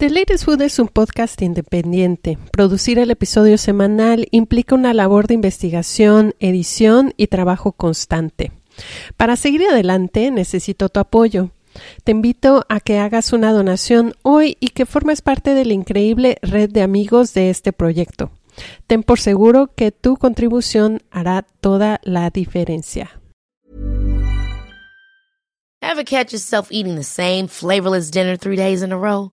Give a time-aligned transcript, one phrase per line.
[0.00, 2.38] The Latest Food es un podcast independiente.
[2.52, 8.50] Producir el episodio semanal implica una labor de investigación, edición y trabajo constante.
[9.18, 11.50] Para seguir adelante necesito tu apoyo.
[12.02, 16.38] Te invito a que hagas una donación hoy y que formes parte de la increíble
[16.40, 18.30] red de amigos de este proyecto.
[18.86, 23.20] Ten por seguro que tu contribución hará toda la diferencia.
[25.82, 29.32] Ever catch yourself eating the same flavorless dinner three days in a row?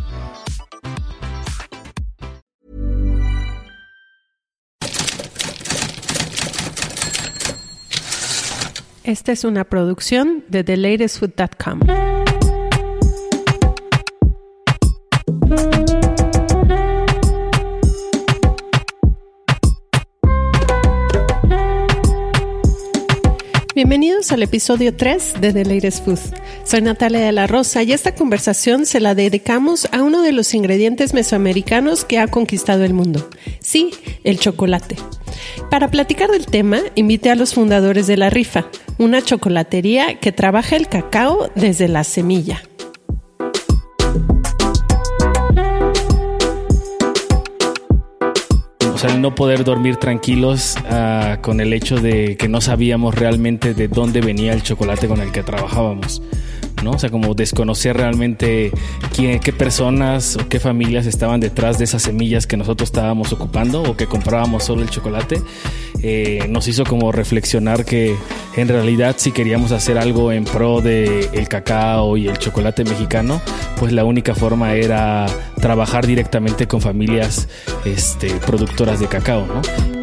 [9.11, 11.81] Esta es una producción de TheLatestFood.com.
[23.75, 26.19] Bienvenidos al episodio 3 de The Latest Food.
[26.63, 30.53] Soy Natalia de la Rosa y esta conversación se la dedicamos a uno de los
[30.53, 33.29] ingredientes mesoamericanos que ha conquistado el mundo.
[33.59, 33.91] Sí,
[34.23, 34.95] el chocolate.
[35.69, 38.67] Para platicar del tema, invité a los fundadores de La Rifa,
[39.01, 42.61] una chocolatería que trabaja el cacao desde la semilla.
[48.93, 53.15] O sea, el no poder dormir tranquilos uh, con el hecho de que no sabíamos
[53.15, 56.21] realmente de dónde venía el chocolate con el que trabajábamos.
[56.83, 56.91] ¿No?
[56.91, 58.71] O sea, como desconocer realmente
[59.15, 63.83] quién, qué personas o qué familias estaban detrás de esas semillas que nosotros estábamos ocupando
[63.83, 65.41] o que comprábamos solo el chocolate,
[66.03, 68.15] eh, nos hizo como reflexionar que
[68.55, 73.41] en realidad si queríamos hacer algo en pro de el cacao y el chocolate mexicano,
[73.77, 75.27] pues la única forma era
[75.59, 77.47] trabajar directamente con familias
[77.85, 80.00] este, productoras de cacao, ¿no?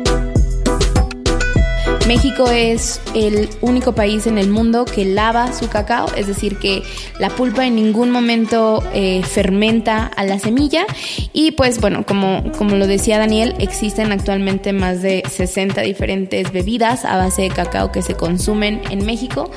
[2.09, 6.83] México es el único país en el mundo que lava su cacao, es decir, que
[7.19, 10.87] la pulpa en ningún momento eh, fermenta a la semilla.
[11.35, 17.05] Y pues bueno, como, como lo decía Daniel, existen actualmente más de 60 diferentes bebidas
[17.05, 19.51] a base de cacao que se consumen en México.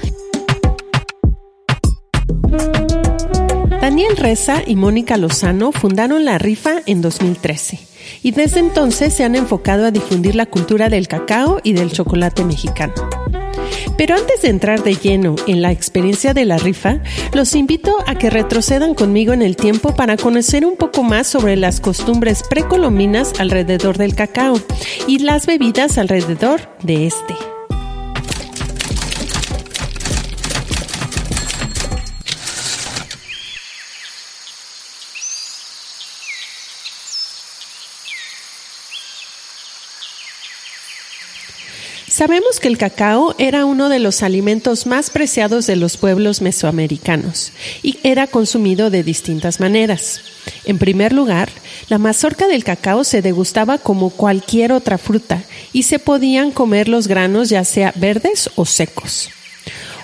[3.82, 7.80] Daniel Reza y Mónica Lozano fundaron la rifa en 2013
[8.22, 12.44] y desde entonces se han enfocado a difundir la cultura del cacao y del chocolate
[12.44, 12.94] mexicano.
[13.98, 17.00] Pero antes de entrar de lleno en la experiencia de la rifa,
[17.34, 21.56] los invito a que retrocedan conmigo en el tiempo para conocer un poco más sobre
[21.56, 24.60] las costumbres precolombinas alrededor del cacao
[25.08, 27.34] y las bebidas alrededor de este.
[42.22, 47.52] Sabemos que el cacao era uno de los alimentos más preciados de los pueblos mesoamericanos
[47.82, 50.22] y era consumido de distintas maneras.
[50.66, 51.50] En primer lugar,
[51.90, 55.42] la mazorca del cacao se degustaba como cualquier otra fruta
[55.74, 59.32] y se podían comer los granos ya sea verdes o secos.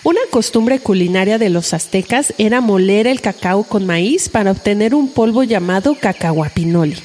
[0.03, 5.09] Una costumbre culinaria de los aztecas era moler el cacao con maíz para obtener un
[5.09, 6.97] polvo llamado cacahuapinoli.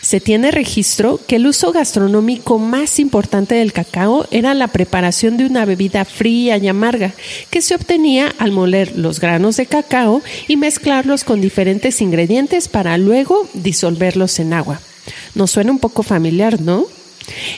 [0.00, 5.46] Se tiene registro que el uso gastronómico más importante del cacao era la preparación de
[5.46, 7.12] una bebida fría y amarga
[7.50, 12.98] que se obtenía al moler los granos de cacao y mezclarlos con diferentes ingredientes para
[12.98, 14.80] luego disolverlos en agua.
[15.34, 16.86] Nos suena un poco familiar, ¿no?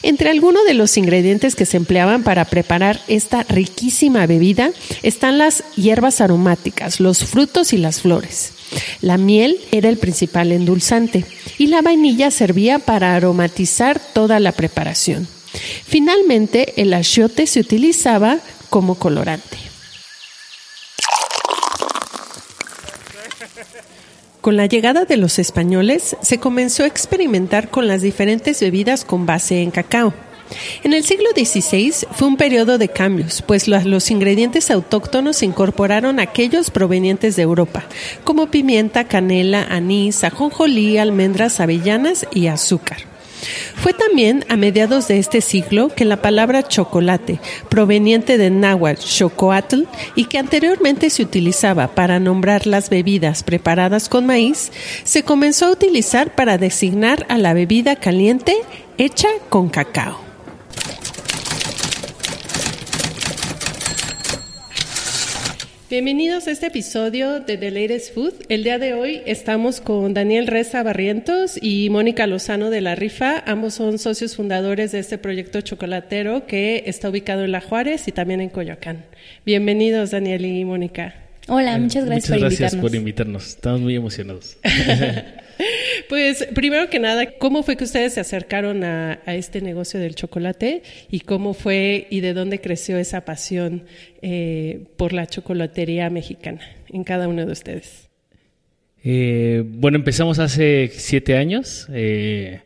[0.02, 4.72] Entre algunos de los ingredientes que se empleaban para preparar esta riquísima bebida
[5.02, 8.52] están las hierbas aromáticas, los frutos y las flores.
[9.00, 11.24] La miel era el principal endulzante
[11.58, 15.26] y la vainilla servía para aromatizar toda la preparación.
[15.84, 19.58] Finalmente, el achiote se utilizaba como colorante.
[24.40, 29.26] Con la llegada de los españoles, se comenzó a experimentar con las diferentes bebidas con
[29.26, 30.14] base en cacao.
[30.82, 36.70] En el siglo XVI fue un periodo de cambios, pues los ingredientes autóctonos incorporaron aquellos
[36.70, 37.84] provenientes de Europa,
[38.24, 43.10] como pimienta, canela, anís, ajonjolí, almendras, avellanas y azúcar.
[43.76, 49.84] Fue también a mediados de este siglo que la palabra chocolate, proveniente de náhuatl chocoatl
[50.14, 54.70] y que anteriormente se utilizaba para nombrar las bebidas preparadas con maíz,
[55.04, 58.54] se comenzó a utilizar para designar a la bebida caliente
[58.98, 60.29] hecha con cacao.
[65.90, 68.34] Bienvenidos a este episodio de The Latest Food.
[68.48, 73.42] El día de hoy estamos con Daniel Reza Barrientos y Mónica Lozano de La Rifa.
[73.44, 78.12] Ambos son socios fundadores de este proyecto chocolatero que está ubicado en La Juárez y
[78.12, 79.04] también en Coyoacán.
[79.44, 81.16] Bienvenidos, Daniel y Mónica.
[81.48, 83.48] Hola, muchas gracias, muchas gracias por invitarnos.
[83.48, 84.58] Estamos muy emocionados.
[86.08, 90.82] Pues primero que nada, ¿cómo fue que ustedes se acercaron a, este negocio del chocolate
[91.10, 93.84] y cómo fue y de dónde creció esa pasión
[94.22, 98.08] eh, por la chocolatería mexicana en cada uno de ustedes?
[99.04, 101.86] Eh, bueno, empezamos hace siete años.
[101.92, 102.60] Eh,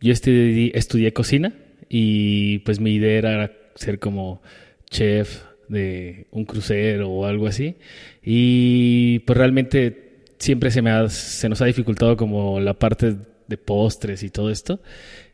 [0.00, 1.52] yo estudié, estudié cocina
[1.88, 4.42] y pues mi idea era ser como
[4.90, 7.76] chef de un crucero o algo así.
[8.22, 10.09] Y pues realmente
[10.40, 13.16] siempre se, me se nos ha dificultado como la parte
[13.46, 14.82] de postres y todo esto.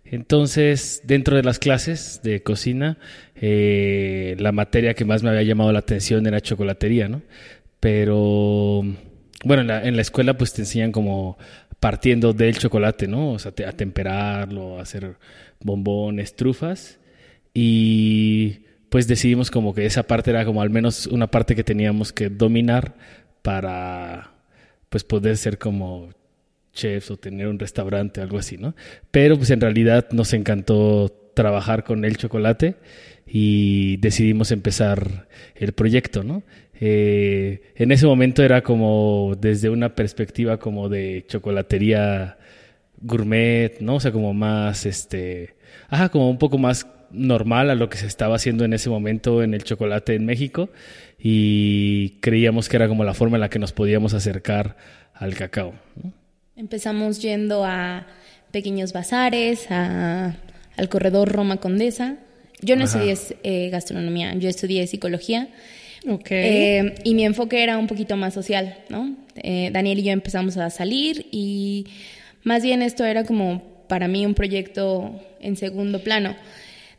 [0.05, 2.99] Entonces, dentro de las clases de cocina,
[3.35, 7.23] eh, la materia que más me había llamado la atención era chocolatería, ¿no?
[7.81, 8.83] Pero,
[9.45, 11.39] bueno, en la, en la escuela pues te enseñan como
[11.81, 13.33] partiendo del chocolate, ¿no?
[13.33, 15.17] O sea, a temperarlo, a hacer
[15.61, 17.01] bombones, trufas.
[17.53, 22.13] Y pues decidimos como que esa parte era como al menos una parte que teníamos
[22.13, 22.95] que dominar
[23.43, 24.36] para
[24.89, 26.11] pues poder ser como
[26.73, 28.75] chefs o tener un restaurante, algo así, ¿no?
[29.11, 32.77] Pero pues en realidad nos encantó trabajar con el chocolate
[33.27, 36.43] y decidimos empezar el proyecto, ¿no?
[36.81, 42.39] Eh, en ese momento era como desde una perspectiva como de chocolatería
[43.01, 43.97] gourmet, ¿no?
[43.97, 45.57] O sea, como más, este,
[45.89, 49.43] ajá, como un poco más normal a lo que se estaba haciendo en ese momento
[49.43, 50.69] en el chocolate en México
[51.19, 54.77] y creíamos que era como la forma en la que nos podíamos acercar
[55.15, 55.75] al cacao.
[56.57, 58.07] Empezamos yendo a
[58.51, 60.37] pequeños bazares, a,
[60.77, 62.17] al corredor Roma Condesa.
[62.63, 65.49] Yo no estudié eh, gastronomía, yo estudié psicología.
[66.31, 69.17] Eh, y mi enfoque era un poquito más social, ¿no?
[69.35, 71.87] Eh, Daniel y yo empezamos a salir y
[72.45, 76.37] más bien esto era como para mí un proyecto en segundo plano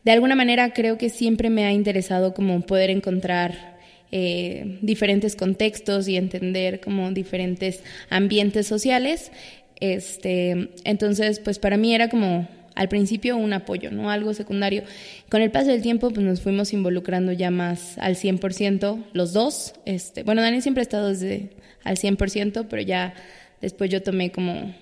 [0.08, 3.76] de alguna manera creo que siempre me ha interesado como poder encontrar
[4.14, 9.34] eh, diferentes contextos y entender como diferentes ambientes sociales.
[9.82, 14.10] Este, entonces, pues para mí era como al principio un apoyo, ¿no?
[14.10, 14.84] Algo secundario.
[15.28, 19.74] Con el paso del tiempo, pues nos fuimos involucrando ya más al 100%, los dos.
[19.84, 21.50] Este, bueno, Dani siempre ha estado desde
[21.84, 23.14] al 100%, pero ya
[23.60, 24.74] después yo tomé como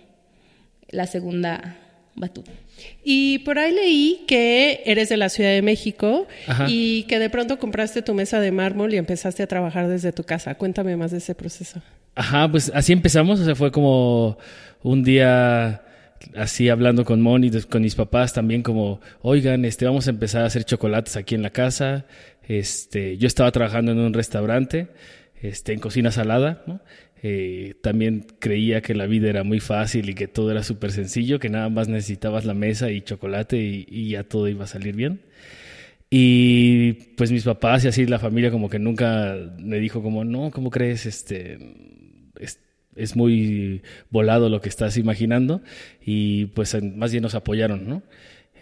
[0.91, 1.77] la segunda
[2.13, 2.51] batuta.
[3.03, 6.27] Y por ahí leí que eres de la Ciudad de México
[6.67, 10.23] y que de pronto compraste tu mesa de mármol y empezaste a trabajar desde tu
[10.23, 10.55] casa.
[10.55, 11.81] Cuéntame más de ese proceso.
[12.15, 13.39] Ajá, pues así empezamos.
[13.39, 14.37] O sea, fue como
[14.81, 15.83] un día
[16.35, 20.45] así hablando con Moni, con mis papás también como, oigan, este, vamos a empezar a
[20.45, 22.05] hacer chocolates aquí en la casa.
[22.47, 24.87] Este, yo estaba trabajando en un restaurante,
[25.41, 26.81] este, en cocina salada, ¿no?
[27.27, 31.39] Eh, también creía que la vida era muy fácil y que todo era súper sencillo,
[31.39, 35.21] que nada más necesitabas la mesa y chocolate y, ya todo iba a salir bien.
[36.11, 40.51] Y pues mis papás y así la familia como que nunca me dijo como, no,
[40.51, 41.07] ¿cómo crees?
[41.07, 41.57] Este,
[42.39, 42.59] es,
[42.95, 43.81] es muy
[44.11, 45.63] volado lo que estás imaginando
[46.05, 48.03] y pues más bien nos apoyaron, ¿no?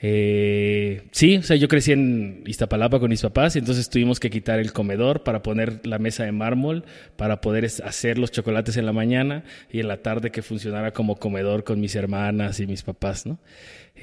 [0.05, 4.29] Eh, sí, o sea, yo crecí en Iztapalapa con mis papás y entonces tuvimos que
[4.29, 6.83] quitar el comedor para poner la mesa de mármol,
[7.15, 11.15] para poder hacer los chocolates en la mañana y en la tarde que funcionara como
[11.15, 13.39] comedor con mis hermanas y mis papás, ¿no?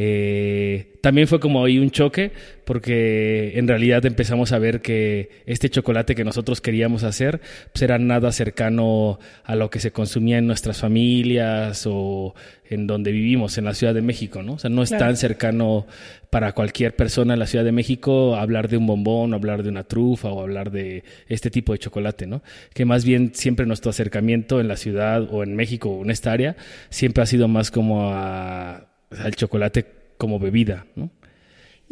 [0.02, 2.32] Eh, también fue como ahí un choque
[2.64, 7.98] porque en realidad empezamos a ver que este chocolate que nosotros queríamos hacer pues era
[7.98, 12.34] nada cercano a lo que se consumía en nuestras familias o
[12.70, 14.54] en donde vivimos, en la Ciudad de México, ¿no?
[14.54, 15.86] O sea, no es tan cercano
[16.30, 19.84] para cualquier persona en la Ciudad de México hablar de un bombón, hablar de una
[19.84, 22.42] trufa o hablar de este tipo de chocolate, ¿no?
[22.72, 26.32] Que más bien siempre nuestro acercamiento en la ciudad o en México o en esta
[26.32, 26.56] área
[26.88, 29.86] siempre ha sido más como a al chocolate
[30.16, 31.10] como bebida, ¿no?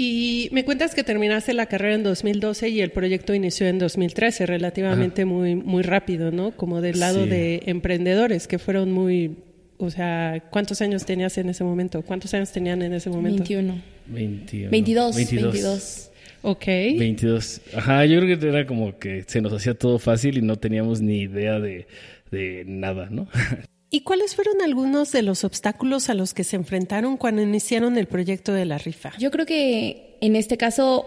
[0.00, 4.46] Y me cuentas que terminaste la carrera en 2012 y el proyecto inició en 2013,
[4.46, 6.52] relativamente muy muy rápido, ¿no?
[6.52, 9.38] Como del lado de emprendedores que fueron muy,
[9.76, 12.02] o sea, ¿cuántos años tenías en ese momento?
[12.02, 13.38] ¿Cuántos años tenían en ese momento?
[13.38, 13.82] 21.
[14.06, 14.70] 21.
[14.70, 15.16] 22.
[15.16, 16.10] 22.
[16.42, 16.66] Ok.
[16.66, 17.60] 22.
[17.74, 21.00] Ajá, yo creo que era como que se nos hacía todo fácil y no teníamos
[21.00, 21.88] ni idea de,
[22.30, 23.26] de nada, ¿no?
[23.90, 28.06] ¿Y cuáles fueron algunos de los obstáculos a los que se enfrentaron cuando iniciaron el
[28.06, 29.12] proyecto de la rifa?
[29.18, 31.06] Yo creo que en este caso,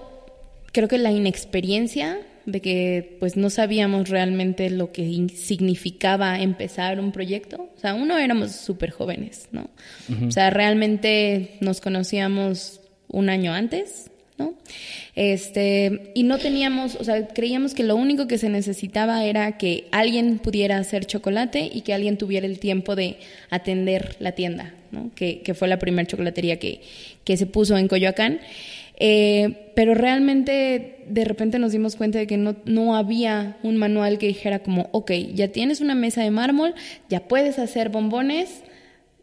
[0.72, 7.12] creo que la inexperiencia de que pues no sabíamos realmente lo que significaba empezar un
[7.12, 7.70] proyecto.
[7.76, 9.70] O sea, uno éramos súper jóvenes, ¿no?
[10.28, 14.11] O sea, realmente nos conocíamos un año antes,
[15.16, 19.88] Este, y no teníamos, o sea, creíamos que lo único que se necesitaba era que
[19.92, 23.18] alguien pudiera hacer chocolate y que alguien tuviera el tiempo de
[23.50, 24.74] atender la tienda.
[25.16, 26.82] Que, que fue la primera chocolatería que,
[27.24, 28.42] que se puso en Coyoacán.
[29.04, 34.20] Eh, pero realmente de repente nos dimos cuenta de que no, no había un manual
[34.20, 36.76] que dijera como, ok, ya tienes una mesa de mármol,
[37.10, 38.62] ya puedes hacer bombones,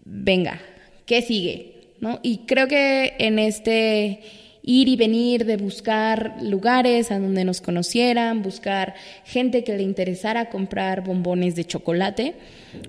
[0.04, 0.60] venga,
[1.06, 1.74] ¿qué sigue?
[2.00, 2.18] ¿No?
[2.24, 4.20] Y creo que en este
[4.68, 8.94] ir y venir de buscar lugares a donde nos conocieran, buscar
[9.24, 12.34] gente que le interesara comprar bombones de chocolate,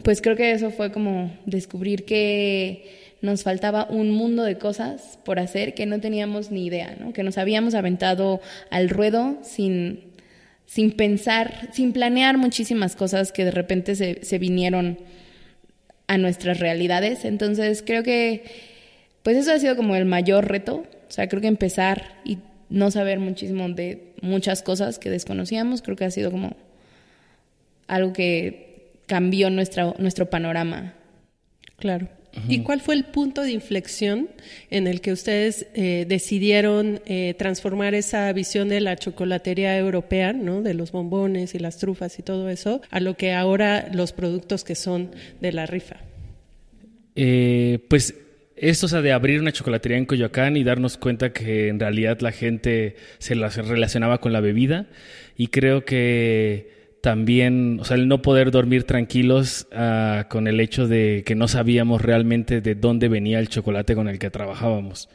[0.04, 5.40] pues creo que eso fue como descubrir que nos faltaba un mundo de cosas por
[5.40, 7.14] hacer que no teníamos ni idea, ¿no?
[7.14, 10.02] que nos habíamos aventado al ruedo sin,
[10.66, 15.00] sin pensar, sin planear muchísimas cosas que de repente se, se vinieron
[16.08, 17.24] a nuestras realidades.
[17.24, 18.44] Entonces creo que
[19.24, 22.38] pues eso ha sido como el mayor reto, o sea, creo que empezar y
[22.70, 26.56] no saber muchísimo de muchas cosas que desconocíamos, creo que ha sido como
[27.88, 30.94] algo que cambió nuestra, nuestro panorama.
[31.78, 32.08] Claro.
[32.48, 34.30] ¿Y cuál fue el punto de inflexión
[34.70, 40.62] en el que ustedes eh, decidieron eh, transformar esa visión de la chocolatería europea, ¿no?
[40.62, 44.64] de los bombones y las trufas y todo eso, a lo que ahora los productos
[44.64, 45.10] que son
[45.42, 45.98] de la rifa?
[47.16, 48.14] Eh, pues
[48.62, 52.20] esto, o sea, de abrir una chocolatería en Coyoacán y darnos cuenta que en realidad
[52.22, 54.88] la gente se relacionaba con la bebida
[55.38, 60.88] y creo que también, o sea, el no poder dormir tranquilos uh, con el hecho
[60.88, 65.10] de que no sabíamos realmente de dónde venía el chocolate con el que trabajábamos.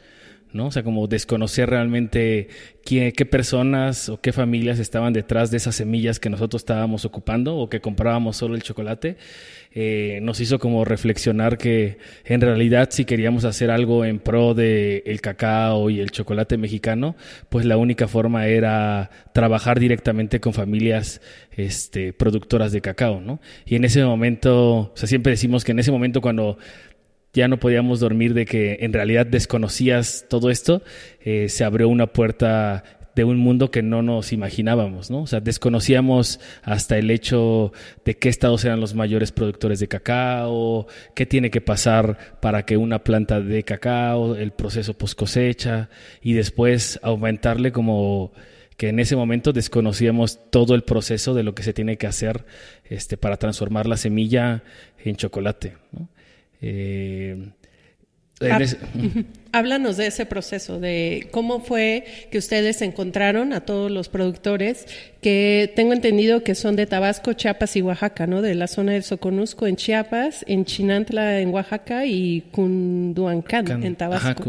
[0.51, 0.67] ¿no?
[0.67, 2.47] O sea, como desconocer realmente
[2.85, 7.57] qué, qué, personas o qué familias estaban detrás de esas semillas que nosotros estábamos ocupando
[7.57, 9.17] o que comprábamos solo el chocolate,
[9.77, 15.03] eh, nos hizo como reflexionar que en realidad si queríamos hacer algo en pro de
[15.05, 17.17] el cacao y el chocolate mexicano,
[17.49, 21.19] pues la única forma era trabajar directamente con familias
[21.51, 23.41] este, productoras de cacao, ¿no?
[23.65, 26.57] Y en ese momento, o sea, siempre decimos que en ese momento cuando
[27.33, 30.83] ya no podíamos dormir de que en realidad desconocías todo esto,
[31.19, 32.83] eh, se abrió una puerta
[33.15, 35.21] de un mundo que no nos imaginábamos, ¿no?
[35.21, 37.71] O sea, desconocíamos hasta el hecho
[38.03, 42.77] de qué estados eran los mayores productores de cacao, qué tiene que pasar para que
[42.77, 45.89] una planta de cacao, el proceso post cosecha
[46.21, 48.33] y después aumentarle como
[48.77, 52.45] que en ese momento desconocíamos todo el proceso de lo que se tiene que hacer
[52.83, 54.63] este, para transformar la semilla
[55.03, 55.77] en chocolate.
[55.93, 56.09] ¿no?
[56.61, 57.51] Eh,
[59.51, 64.85] Háblanos de ese proceso, de cómo fue que ustedes encontraron a todos los productores
[65.21, 68.41] que tengo entendido que son de Tabasco, Chiapas y Oaxaca, ¿no?
[68.41, 74.43] De la zona del Soconusco en Chiapas, en Chinantla en Oaxaca y Cunduancán en Tabasco.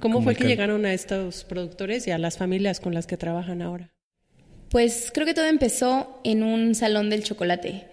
[0.00, 3.62] ¿Cómo fue que llegaron a estos productores y a las familias con las que trabajan
[3.62, 3.90] ahora?
[4.70, 7.86] Pues creo que todo empezó en un salón del chocolate.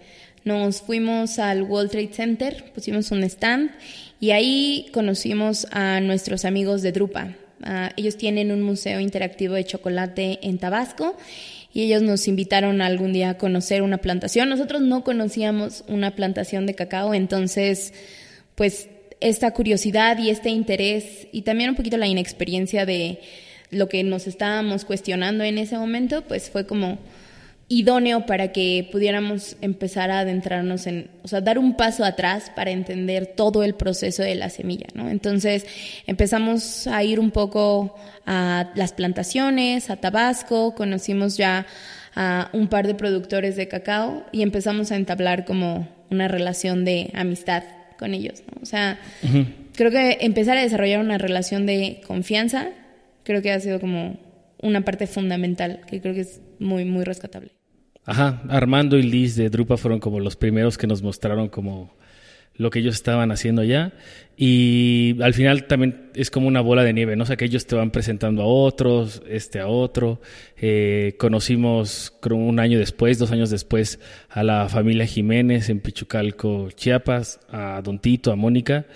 [0.44, 3.70] Nos fuimos al World Trade Center, pusimos un stand
[4.20, 7.36] y ahí conocimos a nuestros amigos de Drupa.
[7.62, 11.16] Ah, ellos tienen un museo interactivo de chocolate en Tabasco
[11.72, 14.48] y ellos nos invitaron algún día a conocer una plantación.
[14.48, 17.92] Nosotros no conocíamos una plantación de cacao, entonces,
[18.54, 18.88] pues
[19.20, 23.20] esta curiosidad y este interés y también un poquito la inexperiencia de
[23.70, 26.98] lo que nos estábamos cuestionando en ese momento, pues fue como
[27.68, 32.70] idóneo para que pudiéramos empezar a adentrarnos en, o sea, dar un paso atrás para
[32.70, 35.10] entender todo el proceso de la semilla, ¿no?
[35.10, 35.66] Entonces
[36.06, 37.94] empezamos a ir un poco
[38.26, 41.66] a las plantaciones, a Tabasco, conocimos ya
[42.14, 47.10] a un par de productores de cacao y empezamos a entablar como una relación de
[47.14, 47.64] amistad
[47.98, 48.62] con ellos, ¿no?
[48.62, 48.98] O sea,
[49.74, 52.68] creo que empezar a desarrollar una relación de confianza,
[53.24, 54.18] creo que ha sido como
[54.62, 57.57] una parte fundamental que creo que es muy, muy rescatable.
[58.08, 61.94] Ajá, Armando y Liz de Drupa fueron como los primeros que nos mostraron como
[62.54, 63.92] lo que ellos estaban haciendo ya.
[64.34, 67.24] Y al final también es como una bola de nieve, ¿no?
[67.24, 70.22] O sea, que ellos te van presentando a otros, este a otro.
[70.56, 74.00] Eh, conocimos creo, un año después, dos años después,
[74.30, 78.86] a la familia Jiménez en Pichucalco, Chiapas, a Don Tito, a Mónica.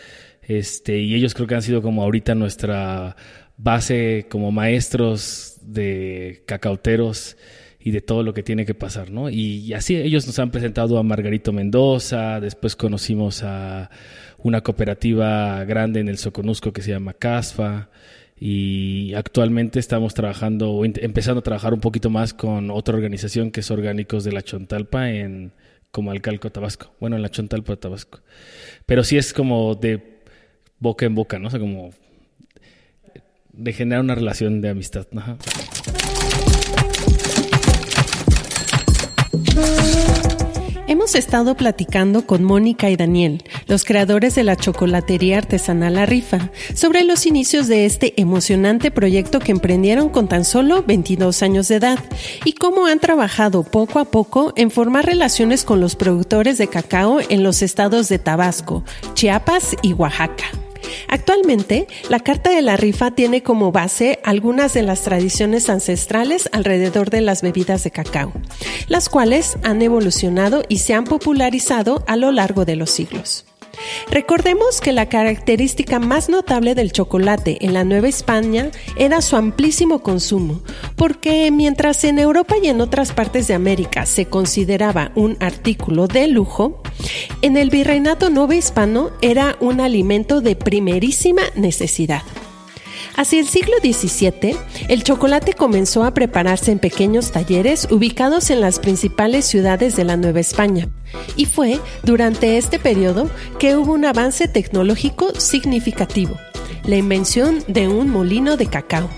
[0.41, 3.15] Este, y ellos creo que han sido como ahorita nuestra
[3.59, 7.37] base como maestros de cacauteros
[7.85, 9.29] y de todo lo que tiene que pasar, ¿no?
[9.29, 13.91] Y, así ellos nos han presentado a Margarito Mendoza, después conocimos a
[14.39, 17.91] una cooperativa grande en el Soconusco que se llama CASFA
[18.39, 23.61] y actualmente estamos trabajando o empezando a trabajar un poquito más con otra organización que
[23.61, 25.53] es Orgánicos de la Chontalpa en
[25.91, 26.93] Comalcalco, Tabasco.
[27.01, 28.21] Bueno, en la Chontalpa, Tabasco.
[28.87, 30.21] Pero sí es como de
[30.79, 31.49] boca en boca, ¿no?
[31.49, 31.91] O sea, como
[33.53, 35.07] de generar una relación de amistad.
[35.15, 35.37] Ajá.
[41.13, 46.49] Hemos estado platicando con Mónica y Daniel, los creadores de la chocolatería artesanal La Rifa,
[46.73, 51.75] sobre los inicios de este emocionante proyecto que emprendieron con tan solo 22 años de
[51.75, 51.99] edad
[52.47, 57.21] y cómo han trabajado poco a poco en formar relaciones con los productores de cacao
[57.29, 60.47] en los estados de Tabasco, Chiapas y Oaxaca.
[61.09, 67.11] Actualmente, la carta de la rifa tiene como base algunas de las tradiciones ancestrales alrededor
[67.11, 68.33] de las bebidas de cacao,
[68.89, 73.45] las cuales han evolucionado y se han popularizado a lo largo de los siglos.
[74.11, 80.03] Recordemos que la característica más notable del chocolate en la Nueva España era su amplísimo
[80.03, 80.61] consumo,
[80.97, 86.29] porque mientras en Europa y en otras partes de América se consideraba un artículo de
[86.29, 86.83] lujo,
[87.41, 92.23] en el virreinato hispano era un alimento de primerísima necesidad.
[93.17, 94.57] Hacia el siglo XVII,
[94.89, 100.17] el chocolate comenzó a prepararse en pequeños talleres ubicados en las principales ciudades de la
[100.17, 100.89] Nueva España.
[101.37, 103.29] Y fue durante este periodo
[103.59, 106.39] que hubo un avance tecnológico significativo,
[106.85, 109.11] la invención de un molino de cacao.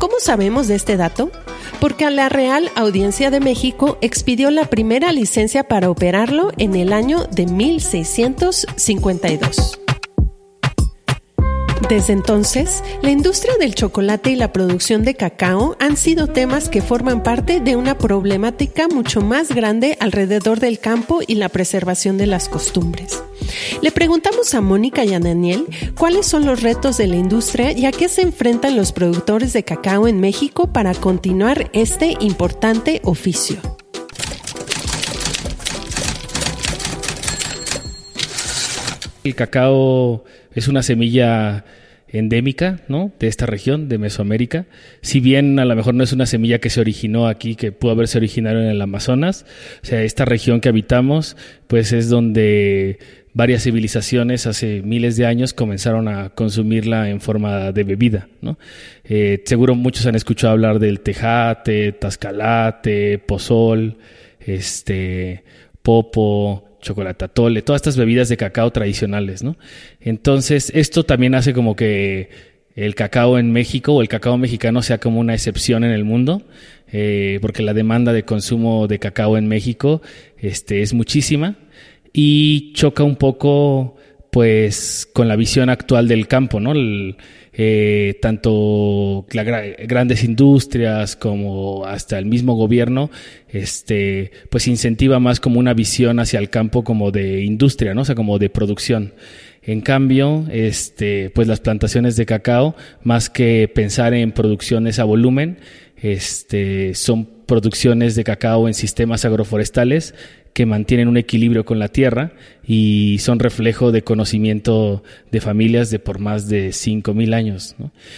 [0.00, 1.30] ¿Cómo sabemos de este dato?
[1.80, 7.24] Porque la Real Audiencia de México expidió la primera licencia para operarlo en el año
[7.30, 9.81] de 1652.
[11.88, 16.80] Desde entonces, la industria del chocolate y la producción de cacao han sido temas que
[16.80, 22.26] forman parte de una problemática mucho más grande alrededor del campo y la preservación de
[22.26, 23.22] las costumbres.
[23.82, 25.66] Le preguntamos a Mónica y a Daniel
[25.98, 29.64] cuáles son los retos de la industria y a qué se enfrentan los productores de
[29.64, 33.81] cacao en México para continuar este importante oficio.
[39.24, 40.24] El cacao
[40.54, 41.64] es una semilla
[42.08, 43.10] endémica, ¿no?
[43.18, 44.66] De esta región, de Mesoamérica.
[45.00, 47.92] Si bien a lo mejor no es una semilla que se originó aquí, que pudo
[47.92, 49.46] haberse originado en el Amazonas,
[49.82, 51.36] o sea, esta región que habitamos,
[51.68, 52.98] pues es donde
[53.32, 58.58] varias civilizaciones hace miles de años comenzaron a consumirla en forma de bebida, ¿no?
[59.04, 63.96] Eh, seguro muchos han escuchado hablar del tejate, tascalate, pozol,
[64.38, 65.44] este,
[65.82, 69.56] popo, chocolatatole, todas estas bebidas de cacao tradicionales, ¿no?
[70.00, 72.28] Entonces, esto también hace como que
[72.74, 76.42] el cacao en México o el cacao mexicano sea como una excepción en el mundo,
[76.92, 80.02] eh, porque la demanda de consumo de cacao en México
[80.38, 81.56] este, es muchísima
[82.12, 83.96] y choca un poco
[84.30, 86.72] pues con la visión actual del campo, ¿no?
[87.54, 93.10] Eh, tanto grandes industrias como hasta el mismo gobierno,
[93.50, 98.02] este, pues incentiva más como una visión hacia el campo como de industria, ¿no?
[98.02, 99.12] O sea, como de producción.
[99.62, 105.58] En cambio, este, pues las plantaciones de cacao, más que pensar en producciones a volumen,
[105.96, 110.14] este, son producciones de cacao en sistemas agroforestales
[110.52, 112.32] que mantienen un equilibrio con la tierra
[112.64, 117.74] y son reflejo de conocimiento de familias de por más de 5.000 años.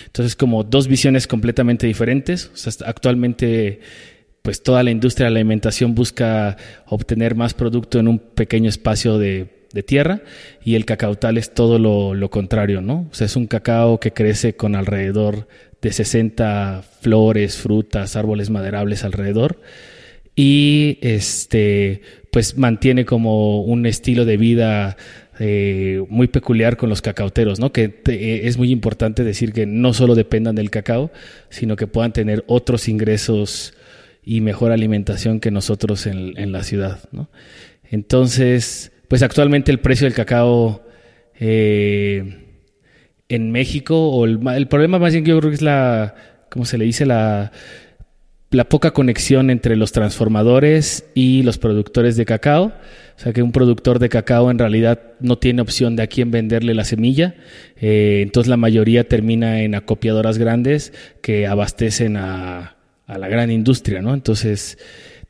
[0.06, 2.50] Entonces, como dos visiones completamente diferentes.
[2.84, 3.80] actualmente,
[4.42, 9.18] pues toda la industria de la alimentación busca obtener más producto en un pequeño espacio
[9.18, 9.52] de,
[9.86, 10.20] tierra
[10.64, 13.08] y el cacautal es todo lo, lo, contrario, ¿no?
[13.10, 15.48] O sea, es un cacao que crece con alrededor
[15.82, 19.58] de 60 flores, frutas, árboles maderables alrededor
[20.36, 24.96] y este pues mantiene como un estilo de vida
[25.38, 27.72] eh, muy peculiar con los cacauteros, ¿no?
[27.72, 31.12] Que es muy importante decir que no solo dependan del cacao,
[31.48, 33.74] sino que puedan tener otros ingresos
[34.24, 37.28] y mejor alimentación que nosotros en, la ciudad, ¿no?
[37.90, 40.84] Entonces, pues actualmente el precio del cacao
[41.38, 42.46] eh,
[43.28, 46.14] en México, o el, el problema más bien que yo creo que es la,
[46.50, 47.06] ¿cómo se le dice?
[47.06, 47.52] La
[48.54, 52.72] la poca conexión entre los transformadores y los productores de cacao.
[53.16, 56.30] O sea que un productor de cacao en realidad no tiene opción de a quién
[56.30, 57.34] venderle la semilla.
[57.80, 64.02] Eh, entonces la mayoría termina en acopiadoras grandes que abastecen a, a la gran industria,
[64.02, 64.14] ¿no?
[64.14, 64.78] Entonces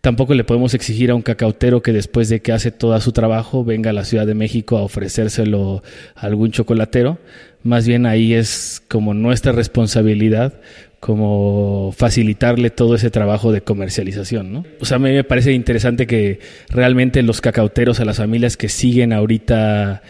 [0.04, 3.64] tampoco le podemos exigir a un cacautero que después de que hace todo su trabajo
[3.64, 5.82] venga a la Ciudad de México a ofrecérselo
[6.14, 7.16] a algún chocolatero.
[7.62, 10.60] Más bien ahí es como nuestra responsabilidad
[11.00, 14.64] como facilitarle todo ese trabajo de comercialización, ¿no?
[14.78, 16.38] O sea, a mí me parece interesante que
[16.68, 20.02] realmente los cacauteros, a las familias que siguen ahorita,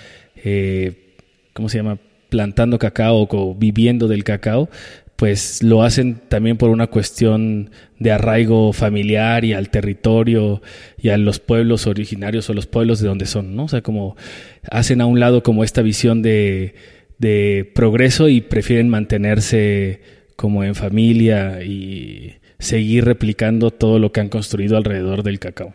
[0.45, 1.15] eh,
[1.53, 1.99] ¿cómo se llama?
[2.31, 4.69] Plantando cacao o viviendo del cacao,
[5.25, 10.61] pues lo hacen también por una cuestión de arraigo familiar y al territorio
[10.99, 13.65] y a los pueblos originarios o los pueblos de donde son, ¿no?
[13.65, 14.19] O sea, como
[14.71, 16.75] hacen a un lado como esta visión de
[17.17, 20.03] de progreso y prefieren mantenerse
[20.37, 25.73] como en familia y seguir replicando todo lo que han construido alrededor del cacao.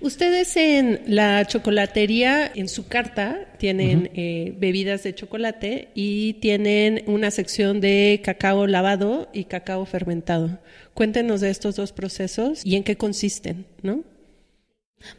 [0.00, 7.30] Ustedes en la chocolatería, en su carta, tienen eh, bebidas de chocolate y tienen una
[7.30, 10.58] sección de cacao lavado y cacao fermentado.
[10.94, 14.02] Cuéntenos de estos dos procesos y en qué consisten, ¿no?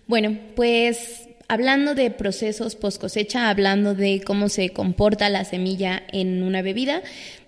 [0.08, 6.44] Bueno, pues hablando de procesos post cosecha, hablando de cómo se comporta la semilla en
[6.44, 7.02] una bebida,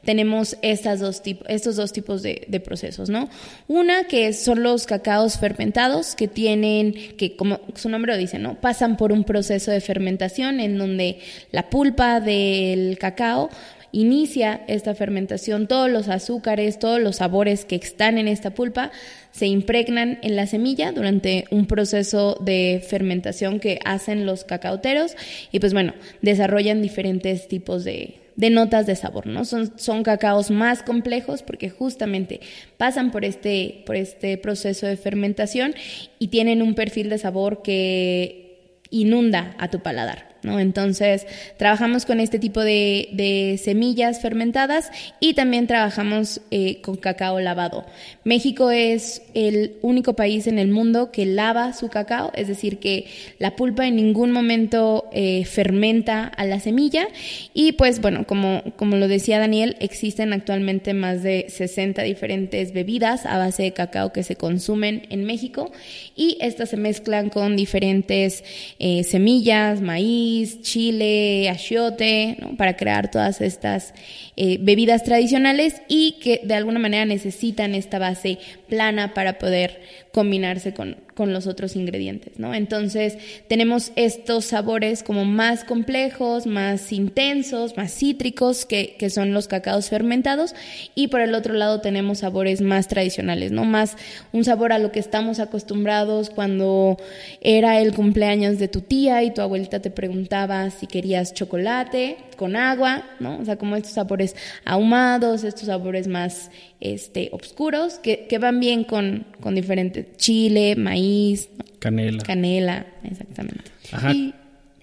[0.03, 3.29] tenemos estos dos tipos de, de, procesos, ¿no?
[3.69, 8.59] Una que son los cacaos fermentados, que tienen, que como su nombre lo dice, ¿no?
[8.59, 11.19] Pasan por un proceso de fermentación en donde
[11.53, 13.49] la pulpa del cacao
[13.93, 18.91] inicia esta fermentación, todos los azúcares, todos los sabores que están en esta pulpa
[19.33, 25.15] se impregnan en la semilla durante un proceso de fermentación que hacen los cacauteros
[25.51, 29.43] y pues bueno, desarrollan diferentes tipos de, notas de sabor, ¿no?
[29.43, 32.41] Son, son cacaos más complejos porque justamente
[32.77, 35.73] pasan por este, por este proceso de fermentación
[36.19, 40.32] y tienen un perfil de sabor que inunda a tu paladar.
[40.43, 41.25] Entonces,
[41.57, 47.85] trabajamos con este tipo de, semillas fermentadas y también trabajamos eh, con cacao lavado.
[48.23, 53.05] México es el único país en el mundo que lava su cacao, es decir, que
[53.39, 57.07] la pulpa en ningún momento eh, fermenta a la semilla.
[57.53, 63.25] Y pues bueno, como, como lo decía Daniel, existen actualmente más de 60 diferentes bebidas
[63.25, 65.71] a base de cacao que se consumen en México.
[66.15, 68.43] Y estas se mezclan con diferentes
[68.79, 73.93] eh, semillas, maíz, chile, achiote, para crear todas estas
[74.35, 78.39] eh, bebidas tradicionales y que de alguna manera necesitan esta base
[78.73, 79.81] plana para poder
[80.11, 82.55] combinarse con, con los otros ingredientes, ¿no?
[82.55, 89.47] Entonces tenemos estos sabores como más complejos, más intensos, más cítricos, que, que, son los
[89.47, 90.55] cacaos fermentados,
[90.95, 93.63] y por el otro lado tenemos sabores más tradicionales, ¿no?
[93.63, 93.95] Más
[94.31, 96.97] un sabor a lo que estamos acostumbrados cuando
[97.41, 102.55] era el cumpleaños de tu tía y tu abuelita te preguntaba si querías chocolate con
[102.55, 103.37] agua, ¿no?
[103.37, 106.49] O sea, como estos sabores ahumados, estos sabores más
[106.83, 112.21] este, oscuros, que, que van bien con, con diferentes chile, maíz, canela.
[112.23, 113.71] Canela, exactamente.
[113.91, 114.13] Ajá.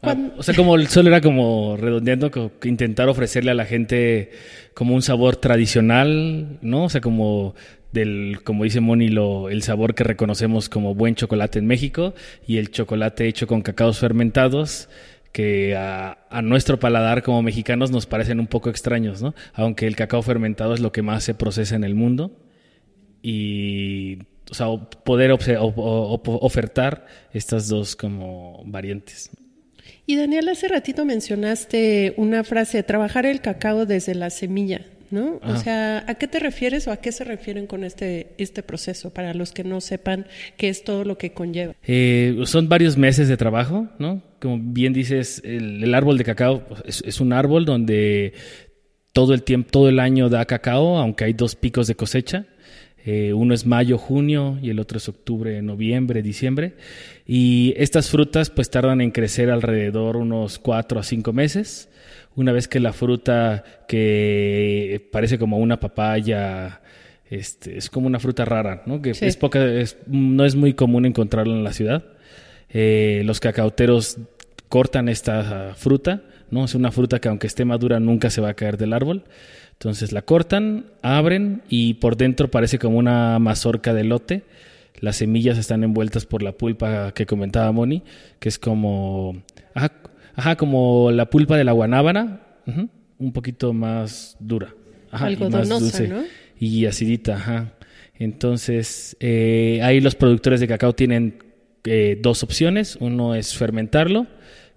[0.02, 2.30] Ah, o sea, como el sol era como redondeando,
[2.64, 4.30] intentar ofrecerle a la gente
[4.72, 6.84] como un sabor tradicional, ¿no?
[6.84, 7.54] O sea, como
[7.92, 12.14] del, como dice Moni, lo, el sabor que reconocemos como buen chocolate en México
[12.46, 14.88] y el chocolate hecho con cacaos fermentados
[15.32, 19.34] que a, nuestro paladar como mexicanos nos parecen un poco extraños, ¿no?
[19.54, 22.36] Aunque el cacao fermentado es lo que más se procesa en el mundo
[23.22, 24.18] y
[24.50, 24.66] o sea,
[25.04, 29.30] poder ofertar estas dos como variantes.
[30.06, 34.86] Y Daniel, hace ratito mencionaste una frase, trabajar el cacao desde la semilla.
[35.10, 35.40] ¿no?
[35.42, 39.10] O sea, ¿a qué te refieres o a qué se refieren con este, este proceso
[39.10, 41.74] para los que no sepan qué es todo lo que conlleva?
[41.84, 44.22] Eh, son varios meses de trabajo, ¿no?
[44.40, 48.32] Como bien dices, el, árbol de cacao es, un árbol donde
[49.12, 52.46] todo el tiempo, todo el año da cacao, aunque hay dos picos de cosecha.
[53.04, 56.74] Eh, uno es mayo, junio y el otro es octubre, noviembre, diciembre.
[57.26, 61.90] Y estas frutas pues tardan en crecer alrededor unos cuatro a cinco meses
[62.36, 66.80] una vez que la fruta que parece como una papaya,
[67.28, 69.02] este, es como una fruta rara, ¿no?
[69.02, 69.60] Que es poca,
[70.06, 72.04] no es muy común encontrarla en la ciudad.
[72.72, 74.18] Eh, los cacauteros
[74.68, 76.64] cortan esta fruta, ¿no?
[76.64, 79.24] Es una fruta que aunque esté madura nunca se va a caer del árbol.
[79.72, 84.42] Entonces la cortan, abren y por dentro parece como una mazorca de lote.
[85.00, 88.02] Las semillas están envueltas por la pulpa que comentaba Moni,
[88.38, 89.42] que es como...
[89.74, 92.40] Ajá, como la pulpa de la guanábana,
[93.18, 94.74] un poquito más dura.
[95.10, 96.22] Ajá, Algodonosa, ¿no?
[96.58, 97.72] Y acidita, ajá.
[98.14, 101.38] Entonces, eh, ahí los productores de cacao tienen
[101.84, 102.96] eh, dos opciones.
[103.00, 104.26] Uno es fermentarlo,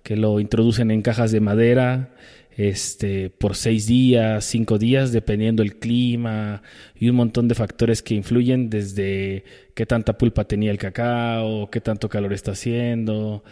[0.03, 2.13] que lo introducen en cajas de madera
[2.57, 6.61] este, por seis días, cinco días, dependiendo el clima
[6.95, 11.81] y un montón de factores que influyen desde qué tanta pulpa tenía el cacao, qué
[11.81, 13.43] tanto calor está haciendo,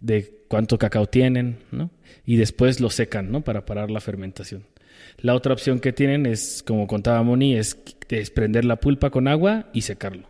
[0.00, 1.90] de cuánto cacao tienen, ¿no?
[2.26, 3.42] Y después lo secan, ¿no?
[3.42, 4.64] Para parar la fermentación.
[5.18, 9.68] La otra opción que tienen es, como contaba Moni, es desprender la pulpa con agua
[9.72, 10.28] y secarlo.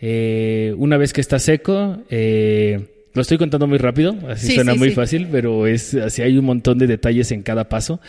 [0.00, 4.90] Eh, una vez que está seco, eh, lo estoy contando muy rápido, así suena muy
[4.90, 8.00] fácil, pero es así hay un montón de detalles en cada paso.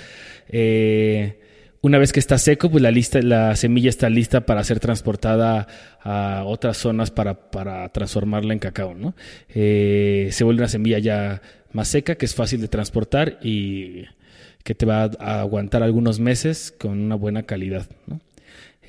[0.49, 1.39] Eh,
[1.81, 5.67] una vez que está seco, pues la, lista, la semilla está lista para ser transportada
[6.01, 8.93] a otras zonas para, para transformarla en cacao.
[8.95, 9.15] ¿no?
[9.47, 14.03] Eh, se vuelve una semilla ya más seca, que es fácil de transportar y
[14.63, 17.87] que te va a aguantar algunos meses con una buena calidad.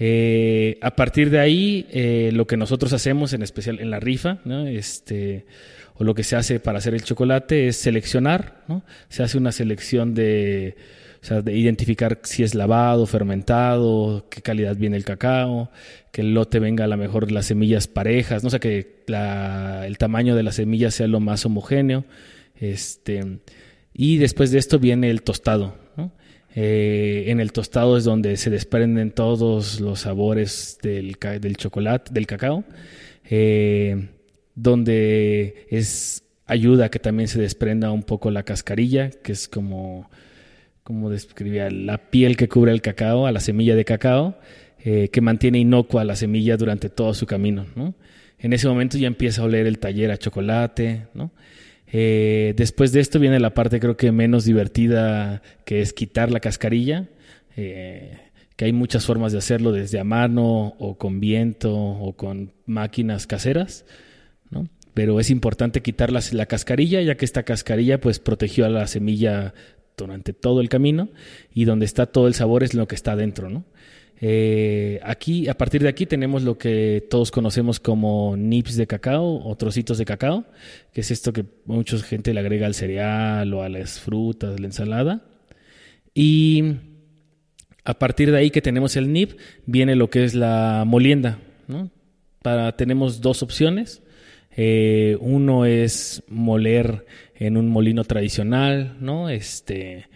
[0.03, 4.39] Eh, a partir de ahí, eh, lo que nosotros hacemos, en especial en la rifa,
[4.67, 5.45] este,
[5.93, 8.65] o lo que se hace para hacer el chocolate es seleccionar,
[9.11, 10.75] se hace una selección de,
[11.45, 15.71] de identificar si es lavado, fermentado, qué calidad viene el cacao,
[16.13, 18.47] que el lote venga a lo mejor las semillas parejas, ¿no?
[18.47, 22.07] o sea, que el tamaño de las semillas sea lo más homogéneo.
[22.59, 23.41] Este,
[23.93, 25.75] y después de esto viene el tostado.
[26.55, 32.27] Eh, en el tostado es donde se desprenden todos los sabores del, del chocolate, del
[32.27, 32.65] cacao,
[33.25, 34.09] eh,
[34.55, 40.11] donde es ayuda a que también se desprenda un poco la cascarilla, que es como,
[40.83, 44.37] como describía, la piel que cubre el cacao, a la semilla de cacao,
[44.81, 47.67] eh, que mantiene inocua la semilla durante todo su camino.
[48.39, 51.31] En ese momento ya empieza a oler el taller a chocolate, ¿no?
[51.93, 56.41] Eh, después de esto viene la parte creo que menos divertida, que es quitar la
[56.41, 57.09] cascarilla,
[57.57, 58.19] eh,
[58.57, 63.27] que hay muchas formas de hacerlo, desde a mano o con viento o con máquinas
[63.27, 63.85] caseras,
[64.51, 64.69] ¿no?
[64.95, 68.87] Pero es importante quitar la, la cascarilla, ya que esta cascarilla pues protegió a la
[68.87, 69.55] semilla
[69.97, 71.11] durante todo el camino
[71.55, 73.65] y donde está todo el sabor es lo que está dentro, ¿no?
[74.23, 79.43] Eh, aquí, a partir de aquí, tenemos lo que todos conocemos como nips de cacao
[79.43, 80.45] o trocitos de cacao,
[80.93, 84.67] que es esto que mucha gente le agrega al cereal o a las frutas, la
[84.67, 85.23] ensalada.
[86.15, 86.77] Y
[87.85, 91.39] a partir de ahí que tenemos el nip, viene lo que es la molienda.
[92.43, 94.03] Para, tenemos dos opciones.
[94.55, 99.31] Eh, uno es moler en un molino tradicional, ¿no?
[99.31, 100.09] Este,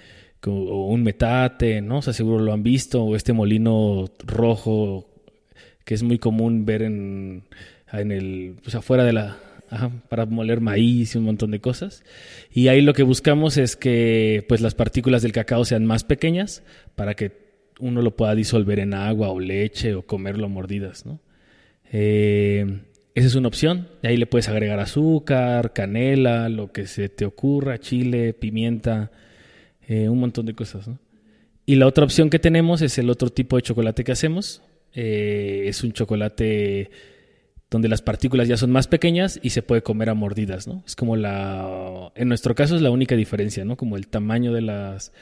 [0.53, 1.99] o un metate, ¿no?
[1.99, 5.09] O sea, seguro lo han visto, o este molino rojo
[5.85, 7.45] que es muy común ver en,
[7.93, 9.37] en el, pues afuera de la,
[10.09, 12.03] para moler maíz y un montón de cosas.
[12.53, 16.63] Y ahí lo que buscamos es que pues las partículas del cacao sean más pequeñas
[16.95, 17.33] para que
[17.81, 21.21] uno lo pueda disolver en agua o leche o comerlo a mordidas, ¿no?
[21.93, 22.81] Eh,
[23.15, 23.89] esa es una opción.
[24.03, 29.11] Y ahí le puedes agregar azúcar, canela, lo que se te ocurra, chile, pimienta,
[29.89, 30.89] eh, un montón de cosas.
[31.67, 34.63] Y la otra opción que tenemos es el otro tipo de chocolate que hacemos.
[34.93, 36.91] Eh, es un chocolate
[37.71, 40.85] donde las partículas ya son más pequeñas y se puede comer a mordidas, ¿no?
[40.87, 43.77] Es como la, en nuestro caso es la única diferencia, ¿no?
[43.77, 45.13] Como el tamaño de las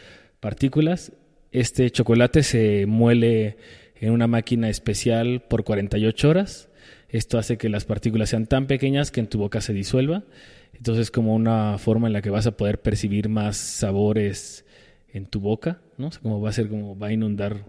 [0.40, 1.12] partículas.
[1.50, 3.56] Este chocolate se muele
[3.96, 6.68] en una máquina especial por 48 horas.
[7.08, 10.24] Esto hace que las partículas sean tan pequeñas que en tu boca se disuelva
[10.72, 14.64] entonces como una forma en la que vas a poder percibir más sabores
[15.12, 16.08] en tu boca, ¿no?
[16.08, 17.64] O sea, como va a ser como va a inundar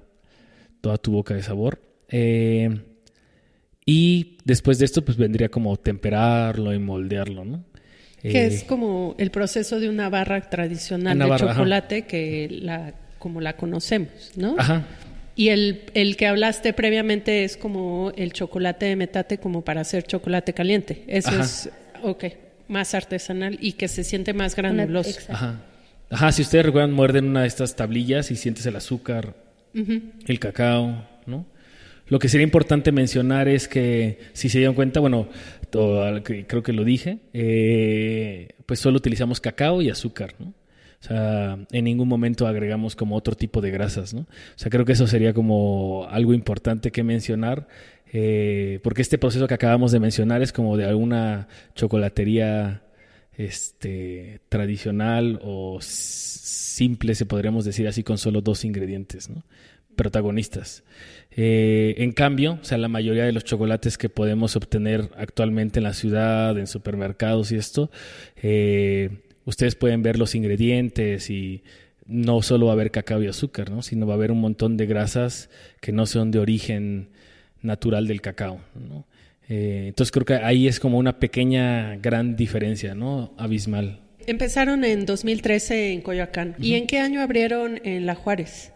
[0.81, 1.81] toda tu boca de sabor.
[2.09, 2.81] Eh,
[3.85, 7.63] y después de esto, pues vendría como temperarlo y moldearlo, ¿no?
[8.21, 13.41] Que es eh, como el proceso de una barra tradicional de chocolate que la, como
[13.41, 14.55] la conocemos, ¿no?
[14.57, 14.85] Ajá.
[15.35, 20.03] Y el, el, que hablaste previamente es como el chocolate de metate como para hacer
[20.03, 21.03] chocolate caliente.
[21.07, 21.69] Eso es,
[22.03, 22.23] ok
[22.67, 25.19] más artesanal y que se siente más granuloso.
[25.29, 25.61] Ajá.
[26.09, 29.35] Ajá, si ustedes recuerdan, muerden una de estas tablillas y sientes el azúcar,
[29.73, 31.47] el cacao, ¿no?
[32.07, 35.27] Lo que sería importante mencionar es que, si se dieron cuenta, bueno,
[35.71, 40.53] todo, creo que lo dije, eh, pues solo utilizamos cacao y azúcar, ¿no?
[41.03, 44.21] O sea, en ningún momento agregamos como otro tipo de grasas, ¿no?
[44.21, 47.67] O sea, creo que eso sería como algo importante que mencionar
[48.15, 52.83] eh, porque este proceso que acabamos de mencionar es como de alguna chocolatería
[53.35, 59.29] este, tradicional o simple, se podríamos decir así, con solo dos ingredientes,
[59.95, 60.83] protagonistas.
[61.31, 65.83] Eh, en cambio, o sea, la mayoría de los chocolates que podemos obtener actualmente en
[65.83, 67.89] la ciudad, en supermercados y esto,
[68.43, 71.63] eh, ustedes pueden ver los ingredientes y
[72.05, 73.81] no solo va a haber cacao y azúcar, ¿no?
[73.81, 77.09] sino va a haber un montón de grasas que no son de origen
[77.61, 78.59] natural del cacao.
[79.49, 83.33] Eh, entonces creo que ahí es como una pequeña gran diferencia, ¿no?
[83.37, 84.01] Abismal.
[84.25, 86.55] Empezaron en 2013 en Coyoacán.
[86.59, 88.71] ¿Y en qué año abrieron en La Juárez?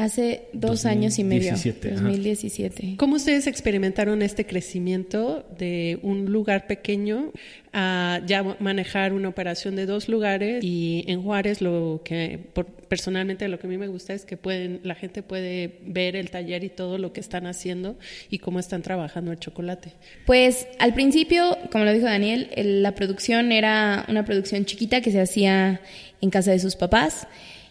[0.00, 1.50] Hace dos años y medio.
[1.52, 2.94] 2017.
[2.96, 7.32] ¿Cómo ustedes experimentaron este crecimiento de un lugar pequeño
[7.74, 10.64] a ya manejar una operación de dos lugares?
[10.64, 12.40] Y en Juárez lo que
[12.88, 16.30] personalmente lo que a mí me gusta es que pueden la gente puede ver el
[16.30, 17.98] taller y todo lo que están haciendo
[18.30, 19.92] y cómo están trabajando el chocolate.
[20.24, 25.20] Pues al principio, como lo dijo Daniel, la producción era una producción chiquita que se
[25.20, 25.82] hacía
[26.22, 27.26] en casa de sus papás.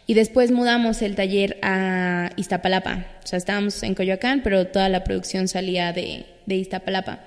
[0.10, 3.06] Y después mudamos el taller a Iztapalapa.
[3.24, 7.20] O sea, estábamos en Coyoacán, pero toda la producción salía de, Iztapalapa.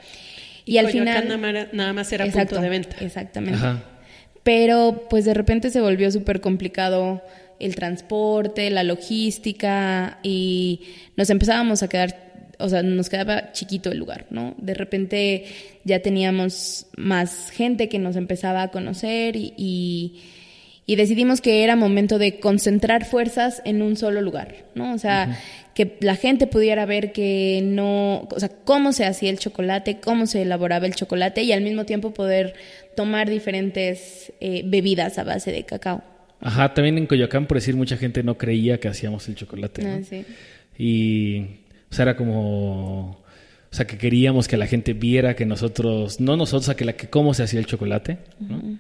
[0.65, 1.29] Y, al final.
[1.73, 2.97] Nada más, era punto de venta.
[2.99, 3.61] Exactamente.
[4.43, 7.23] pero pues de repente se volvió súper complicado
[7.61, 10.81] el transporte, la logística y
[11.17, 14.57] nos empezábamos a quedar o sea, nos quedaba chiquito el lugar, ¿no?
[14.59, 15.45] De repente
[15.85, 20.21] ya teníamos más gente que nos empezaba a conocer y, y,
[20.87, 24.93] decidimos que era momento de concentrar fuerzas en un solo lugar, ¿no?
[24.95, 25.39] O sea,
[25.75, 30.27] que la gente pudiera ver que no, o sea, cómo se hacía el chocolate, cómo
[30.27, 32.55] se elaboraba el chocolate y al mismo tiempo poder
[32.97, 36.03] tomar diferentes eh, bebidas a base de cacao.
[36.41, 39.83] Ajá, también en Coyoacán, por decir, mucha gente no creía que hacíamos el chocolate.
[39.85, 39.95] ¿no?
[39.95, 40.25] Ah, sí.
[40.77, 43.21] Y o sea, era como...
[43.71, 46.95] O sea, que queríamos que la gente viera que nosotros, no nosotros, a que, la,
[46.95, 48.79] que cómo se hacía el chocolate, ¿no?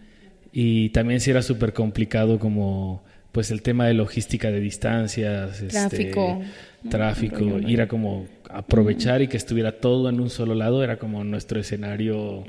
[0.52, 6.42] Y también sí era súper complicado como, pues el tema de logística de distancias, tráfico,
[6.42, 10.98] este, tráfico, ir a como aprovechar y que estuviera todo en un solo lado era
[10.98, 12.44] como nuestro escenario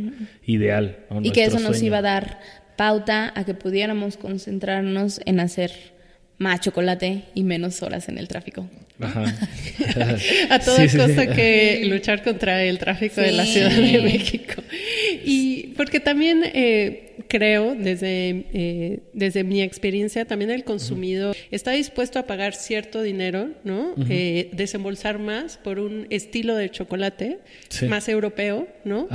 [0.46, 0.98] ideal.
[1.22, 2.40] Y que eso nos iba a dar
[2.76, 5.72] pauta a que pudiéramos concentrarnos en hacer
[6.38, 8.68] más chocolate y menos horas en el tráfico.
[10.50, 14.62] a toda costa que luchar contra el tráfico de la Ciudad de México.
[15.26, 22.20] Y porque también eh, creo, desde, eh, desde mi experiencia, también el consumidor está dispuesto
[22.20, 23.96] a pagar cierto dinero, ¿no?
[24.10, 27.40] Eh, desembolsar más por un estilo de chocolate
[27.88, 29.08] más europeo, ¿no?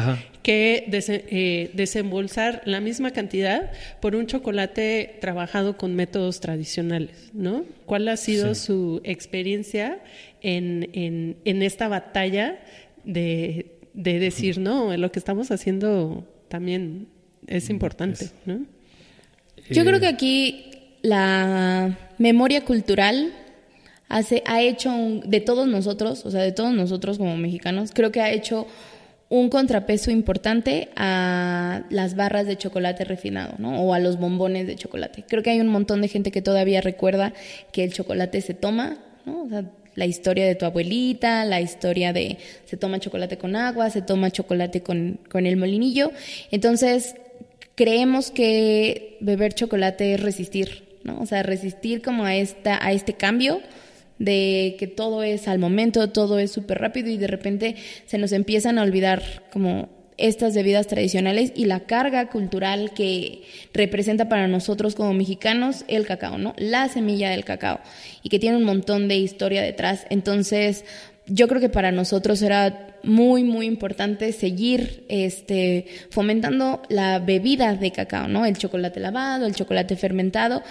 [0.42, 7.64] Que eh, desembolsar la misma cantidad por un chocolate trabajado con métodos tradicionales, ¿no?
[7.88, 10.00] ¿Cuál ha sido su experiencia
[10.42, 12.60] en, en, en esta batalla
[13.02, 17.08] de, de decir, no, lo que estamos haciendo también
[17.46, 18.66] es importante, ¿no?
[19.70, 20.70] Yo creo que aquí
[21.00, 23.32] la memoria cultural
[24.08, 24.90] hace, ha hecho
[25.24, 28.66] de todos nosotros, o sea, de todos nosotros como mexicanos, creo que ha hecho
[29.30, 33.82] un contrapeso importante a las barras de chocolate refinado, ¿no?
[33.82, 35.24] O a los bombones de chocolate.
[35.28, 37.34] Creo que hay un montón de gente que todavía recuerda
[37.72, 39.42] que el chocolate se toma, ¿no?
[39.42, 39.64] O sea,
[39.94, 44.30] la historia de tu abuelita, la historia de se toma chocolate con agua, se toma
[44.30, 46.12] chocolate con, con el molinillo.
[46.50, 47.14] Entonces,
[47.74, 51.20] creemos que beber chocolate es resistir, ¿no?
[51.20, 53.60] O sea, resistir como a, esta, a este cambio
[54.18, 57.76] de que todo es al momento, todo es súper rápido y de repente
[58.06, 64.28] se nos empiezan a olvidar como estas bebidas tradicionales y la carga cultural que representa
[64.28, 66.54] para nosotros como mexicanos el cacao, ¿no?
[66.58, 67.78] La semilla del cacao
[68.22, 70.06] y que tiene un montón de historia detrás.
[70.10, 70.84] Entonces,
[71.26, 77.92] yo creo que para nosotros era muy, muy importante seguir este, fomentando la bebida de
[77.92, 78.44] cacao, ¿no?
[78.44, 80.62] El chocolate lavado, el chocolate fermentado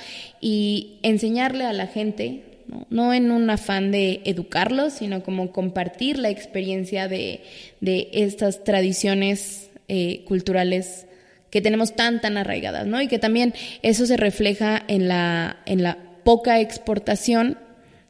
[0.42, 2.44] y enseñarle a la gente,
[2.90, 7.42] no, en un afán de educarlos, sino como compartir la experiencia de,
[7.82, 11.06] estas tradiciones eh, culturales
[11.50, 13.02] que tenemos tan, tan arraigadas, ¿no?
[13.02, 17.58] Y que también eso se refleja en la, en la poca exportación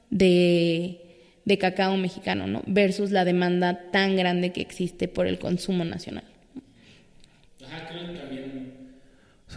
[0.10, 1.04] de
[1.48, 2.62] de cacao mexicano, ¿no?
[2.68, 6.26] Versus la demanda tan grande que existe por el consumo nacional.
[7.66, 8.74] Ajá, creo que también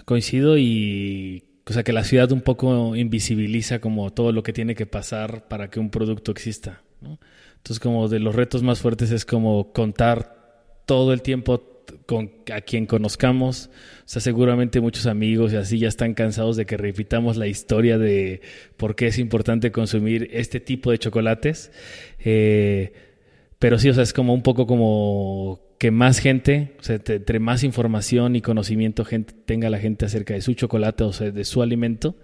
[0.05, 4.74] coincido y o sea que la ciudad un poco invisibiliza como todo lo que tiene
[4.74, 7.20] que pasar para que un producto exista, ¿no?
[7.59, 11.62] Entonces como de los retos más fuertes es como contar todo el tiempo
[12.06, 13.70] con a quien conozcamos.
[14.00, 17.98] O sea, seguramente muchos amigos y así ya están cansados de que repitamos la historia
[17.98, 18.40] de
[18.76, 21.70] por qué es importante consumir este tipo de chocolates.
[22.18, 22.92] Eh,
[23.61, 27.38] pero sí, o sea, es como un poco como que más gente, o sea, entre
[27.38, 31.44] más información y conocimiento gente, tenga la gente acerca de su chocolate o sea, de
[31.44, 32.16] su alimento,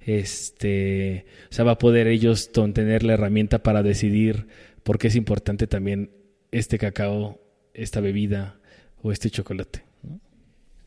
[0.00, 4.46] este, o sea, va a poder ellos tener la herramienta para decidir
[4.84, 6.12] por qué es importante también
[6.52, 7.40] este cacao,
[7.72, 8.60] esta bebida,
[9.04, 9.82] o este chocolate.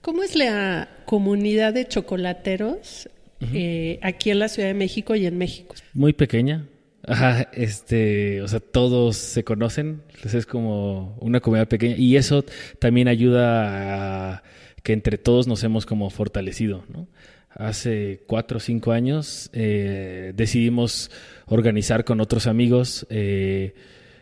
[0.02, 3.10] ¿Cómo es la comunidad de chocolateros
[3.54, 5.76] eh, aquí en la Ciudad de México y en México?
[5.94, 6.66] Muy pequeña.
[7.08, 12.44] Ajá, este, o sea, todos se conocen, entonces es como una comunidad pequeña y eso
[12.80, 14.44] también ayuda a
[14.84, 17.08] que entre todos nos hemos como fortalecido, ¿no?
[17.50, 21.10] Hace cuatro o cinco años eh, decidimos
[21.46, 23.74] organizar con otros amigos eh,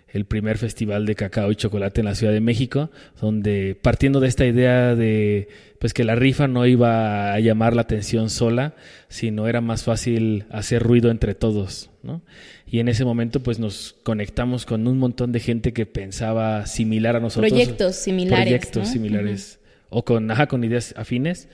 [0.08, 2.90] el primer festival de cacao y chocolate en la Ciudad de México,
[3.20, 5.50] donde partiendo de esta idea de
[5.80, 8.76] pues que la rifa no iba a llamar la atención sola,
[9.10, 12.22] sino era más fácil hacer ruido entre todos, ¿no?
[12.66, 17.18] Y en ese momento pues nos conectamos con un montón de gente que pensaba similar
[17.18, 17.52] a nosotros.
[17.52, 18.46] Proyectos similares.
[18.46, 19.60] Proyectos similares.
[19.90, 21.48] O con, ajá, con ideas afines.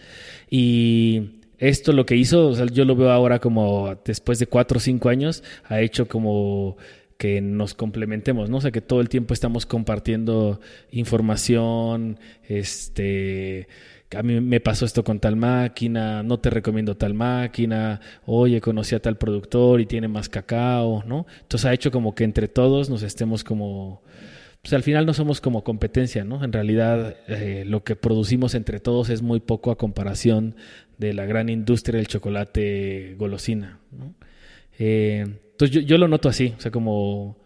[0.49, 4.77] Y esto lo que hizo, o sea, yo lo veo ahora como después de cuatro
[4.77, 6.77] o cinco años, ha hecho como
[7.21, 8.57] que nos complementemos, ¿no?
[8.57, 10.59] O sea, que todo el tiempo estamos compartiendo
[10.89, 12.17] información,
[12.49, 13.67] este,
[14.17, 18.95] a mí me pasó esto con tal máquina, no te recomiendo tal máquina, oye, conocí
[18.95, 21.27] a tal productor y tiene más cacao, ¿no?
[21.41, 24.01] Entonces ha hecho como que entre todos nos estemos como,
[24.63, 26.43] pues al final no somos como competencia, ¿no?
[26.43, 30.55] En realidad eh, lo que producimos entre todos es muy poco a comparación
[30.97, 34.15] de la gran industria del chocolate golosina, ¿no?
[34.79, 37.37] Eh, entonces yo, yo, lo noto así, o sea, como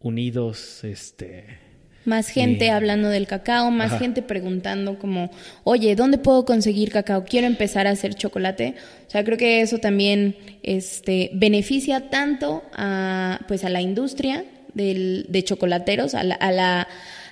[0.00, 1.58] unidos, este
[2.04, 5.30] más gente hablando del cacao, más gente preguntando como,
[5.62, 7.24] oye, ¿dónde puedo conseguir cacao?
[7.24, 8.76] Quiero empezar a hacer chocolate.
[9.06, 15.26] O sea, creo que eso también este, beneficia tanto a, pues, a la industria del,
[15.28, 16.88] de chocolateros, a la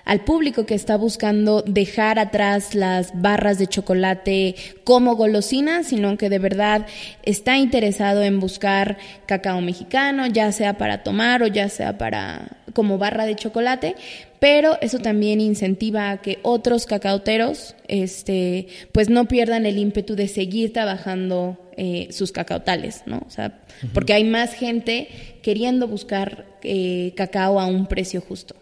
[0.07, 4.55] al público que está buscando dejar atrás las barras de chocolate
[4.85, 6.87] como golosina, sino que de verdad
[7.25, 12.99] está interesado en buscar cacao mexicano, ya sea para tomar o ya sea para como
[12.99, 13.97] barra de chocolate,
[14.39, 20.29] pero eso también incentiva a que otros cacaoteros este, pues no pierdan el ímpetu de
[20.29, 23.25] seguir trabajando eh, sus cacautales, ¿no?
[23.27, 23.59] O sea,
[23.93, 25.09] porque hay más gente
[25.43, 28.55] queriendo buscar eh, cacao a un precio justo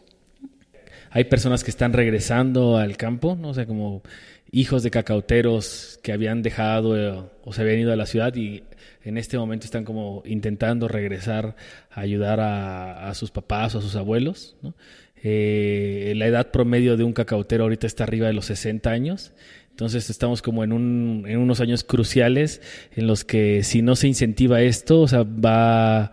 [1.14, 3.50] hay personas que están regresando al campo, ¿no?
[3.50, 4.02] O sea, como
[4.50, 8.64] hijos de cacauteros que habían dejado eh, o se habían ido a la ciudad y
[9.04, 11.54] en este momento están como intentando regresar
[11.92, 14.74] a ayudar a, sus papás o a sus abuelos, ¿no?
[15.22, 19.34] Eh, la edad promedio de un cacautero ahorita está arriba de los 60 años.
[19.70, 22.60] Entonces estamos como en, un, en unos años cruciales
[22.96, 26.10] en los que si no se incentiva esto, o sea, va,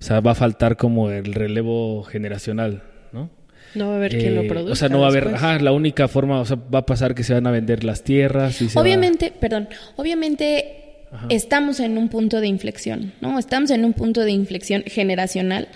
[0.00, 2.82] o sea, va a faltar como el relevo generacional,
[3.12, 3.39] ¿no?
[3.74, 4.72] No va a haber quien lo eh, produzca.
[4.72, 7.14] O sea, no va a haber, ajá, la única forma, o sea, va a pasar
[7.14, 8.60] que se van a vender las tierras.
[8.60, 10.80] Y obviamente, perdón, obviamente
[11.28, 13.38] estamos en un punto de inflexión, ¿no?
[13.38, 15.68] Estamos en un punto de inflexión generacional.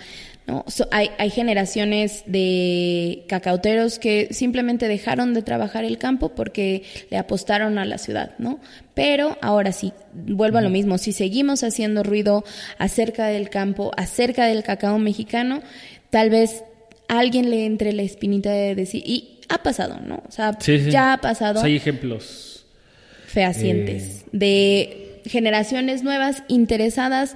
[0.47, 0.63] ¿no?
[0.91, 7.79] hay, hay, generaciones de cacauteros que simplemente dejaron de trabajar el campo porque le apostaron
[7.79, 8.59] a la ciudad, ¿no?
[8.93, 12.43] Pero ahora sí, vuelvo a lo mismo, si seguimos haciendo ruido
[12.77, 15.63] acerca del campo, acerca del cacao mexicano,
[16.11, 16.63] tal vez
[17.07, 20.23] alguien le entre la espinita de decir, y ha pasado, ¿no?
[20.27, 21.61] O sea, ya ha pasado.
[21.61, 22.65] hay ejemplos
[23.27, 27.35] fehacientes eh, de generaciones nuevas interesadas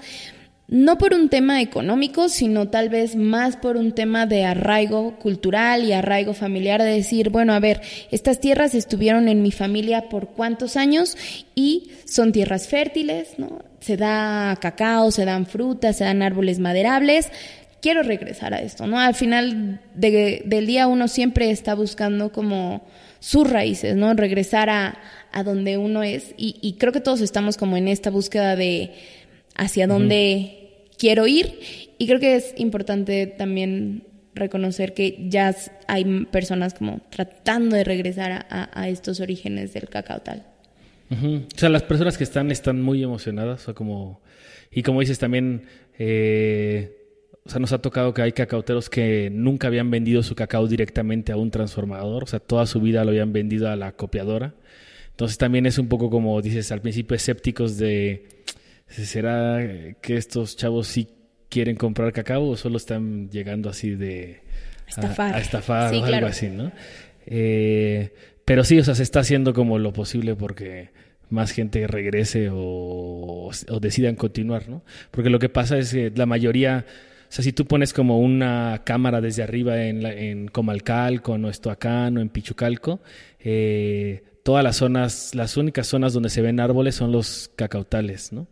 [0.69, 5.83] no por un tema económico, sino tal vez más por un tema de arraigo cultural
[5.83, 10.27] y arraigo familiar, de decir, bueno, a ver, estas tierras estuvieron en mi familia por
[10.27, 11.17] cuántos años
[11.55, 13.63] y son tierras fértiles, ¿no?
[13.79, 17.31] Se da cacao, se dan frutas, se dan árboles maderables,
[17.81, 18.99] quiero regresar a esto, ¿no?
[18.99, 22.85] Al final del día uno siempre está buscando como
[23.19, 24.13] sus raíces, ¿no?
[24.13, 24.99] Regresar a,
[25.31, 28.91] a donde uno es y, creo que todos estamos como en esta búsqueda de
[29.55, 31.59] hacia dónde quiero ir
[31.97, 34.03] y creo que es importante también
[34.35, 35.53] reconocer que ya
[35.87, 40.45] hay personas como tratando de regresar a, estos orígenes del cacao tal.
[41.11, 44.21] O sea, las personas que están están muy emocionadas, o como
[44.71, 45.63] y como dices también
[45.97, 46.98] eh,
[47.49, 51.31] o sea, nos ha tocado que hay cacauteros que nunca habían vendido su cacao directamente
[51.31, 54.53] a un transformador, o sea, toda su vida lo habían vendido a la copiadora.
[55.09, 58.27] Entonces también es un poco como dices al principio escépticos de,
[58.85, 59.67] ¿será
[59.99, 61.07] que estos chavos sí
[61.49, 64.41] quieren comprar cacao o solo están llegando así de...
[64.87, 65.33] Estafar.
[65.33, 66.71] A, estafar o algo así, ¿no?
[67.25, 68.13] Eh,
[68.45, 70.89] pero sí, o sea, se está haciendo como lo posible porque
[71.31, 74.83] más gente regrese o, o, decidan continuar, ¿no?
[75.09, 76.85] Porque lo que pasa es que la mayoría
[77.29, 82.17] o sea, si tú pones como una cámara desde arriba en, en Comalcalco, en Estoacán
[82.17, 83.01] o en Pichucalco,
[83.39, 88.47] eh, todas las zonas, las únicas zonas donde se ven árboles son los cacautales, ¿no?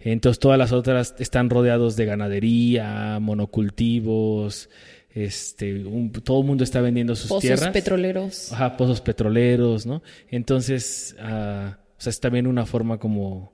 [0.00, 4.70] Entonces todas las otras están rodeados de ganadería, monocultivos,
[5.10, 5.84] este,
[6.24, 7.60] todo el mundo está vendiendo sus tierras.
[7.60, 8.52] Pozos petroleros.
[8.52, 10.02] Ajá, pozos petroleros, ¿no?
[10.28, 13.52] Entonces, uh, o sea, es también una forma como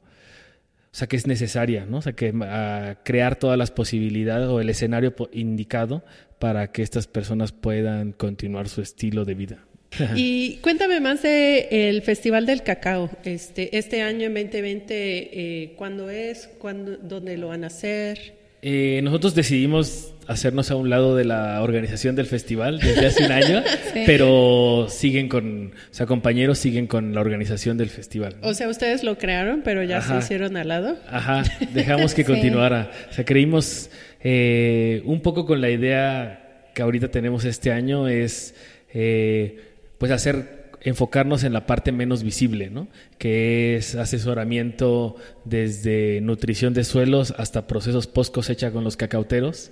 [0.93, 1.99] o sea, que es necesaria, ¿no?
[1.99, 6.05] O sea, que a crear todas las posibilidades o el escenario indicado
[6.39, 9.65] para que estas personas puedan continuar su estilo de vida.
[10.17, 13.09] y cuéntame más de el Festival del Cacao.
[13.25, 16.51] Este, este año en 2020, eh, ¿cuándo es?
[16.59, 18.35] ¿Cuándo, ¿Dónde lo van a hacer?
[18.61, 23.33] Eh, nosotros decidimos hacernos a un lado de la organización del festival desde hace un
[23.33, 23.63] año,
[24.07, 28.37] pero siguen con, o sea, compañeros siguen con la organización del festival.
[28.43, 30.97] O sea, ustedes lo crearon, pero ya se hicieron al lado.
[31.11, 32.91] Ajá, dejamos que continuara.
[33.11, 33.91] O sea, creímos
[34.23, 38.55] eh, un poco con la idea que ahorita tenemos este año es,
[38.95, 39.61] eh,
[39.99, 42.89] pues, hacer enfocarnos en la parte menos visible, ¿no?
[43.19, 49.71] que es asesoramiento desde nutrición de suelos hasta procesos post cosecha con los cacauteros.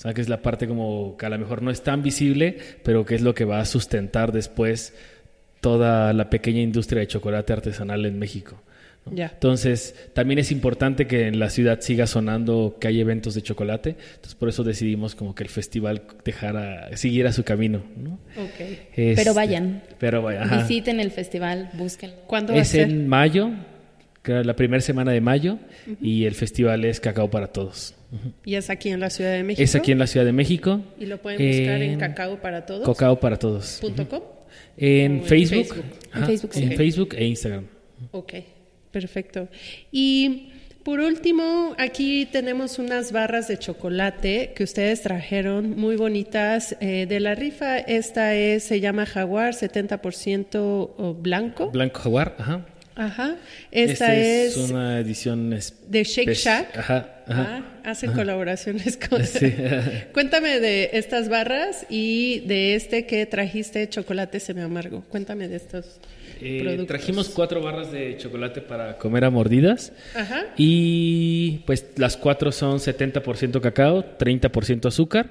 [0.00, 2.56] O sea, que es la parte como que a lo mejor no es tan visible,
[2.82, 4.94] pero que es lo que va a sustentar después
[5.60, 8.62] toda la pequeña industria de chocolate artesanal en México.
[9.14, 13.96] Entonces, también es importante que en la ciudad siga sonando que hay eventos de chocolate.
[14.14, 17.82] Entonces, por eso decidimos como que el festival dejara, siguiera su camino.
[17.98, 18.14] ¿no?
[18.42, 18.60] Ok.
[18.96, 19.82] Este, Pero vayan.
[19.98, 20.62] Pero vayan.
[20.62, 22.16] Visiten el festival, búsquenlo.
[22.26, 22.88] ¿Cuándo va a Es ser?
[22.88, 23.50] en mayo,
[24.22, 25.58] creo, la primera semana de mayo,
[26.00, 27.94] y el festival es Cacao para Todos.
[28.44, 29.62] ¿Y es aquí en la Ciudad de México?
[29.62, 30.80] Es aquí en la Ciudad de México.
[30.98, 32.86] ¿Y lo pueden buscar en, en cacao para todos?
[32.88, 33.78] Cacao para Todos.
[33.80, 34.22] punto com?
[34.76, 35.66] En O en Facebook.
[35.66, 35.84] Facebook.
[36.14, 36.62] En Facebook, sí.
[36.64, 36.76] En Ok.
[36.76, 37.66] Facebook e Instagram.
[38.10, 38.32] Ok,
[38.90, 39.46] perfecto.
[39.92, 40.48] Y
[40.82, 47.20] por último, aquí tenemos unas barras de chocolate que ustedes trajeron muy bonitas eh, de
[47.20, 47.78] la rifa.
[47.78, 51.70] Esta es, se llama Jaguar 70% blanco.
[51.70, 52.66] Blanco Jaguar, ajá.
[53.00, 53.36] Ajá.
[53.72, 56.76] Esta es, una edición es- de Shake es- Shack.
[56.78, 57.62] Ajá, ajá.
[57.84, 59.24] Ah, hacen colaboraciones con.
[59.26, 59.52] Sí.
[60.12, 65.02] Cuéntame de estas barras y de este que trajiste chocolate semi amargo.
[65.08, 65.98] Cuéntame de estos
[66.42, 66.86] Eh, productos.
[66.88, 69.92] trajimos cuatro barras de chocolate para comer a mordidas.
[70.14, 70.44] Ajá.
[70.58, 75.30] Y pues las cuatro son 70% cacao, 30% azúcar.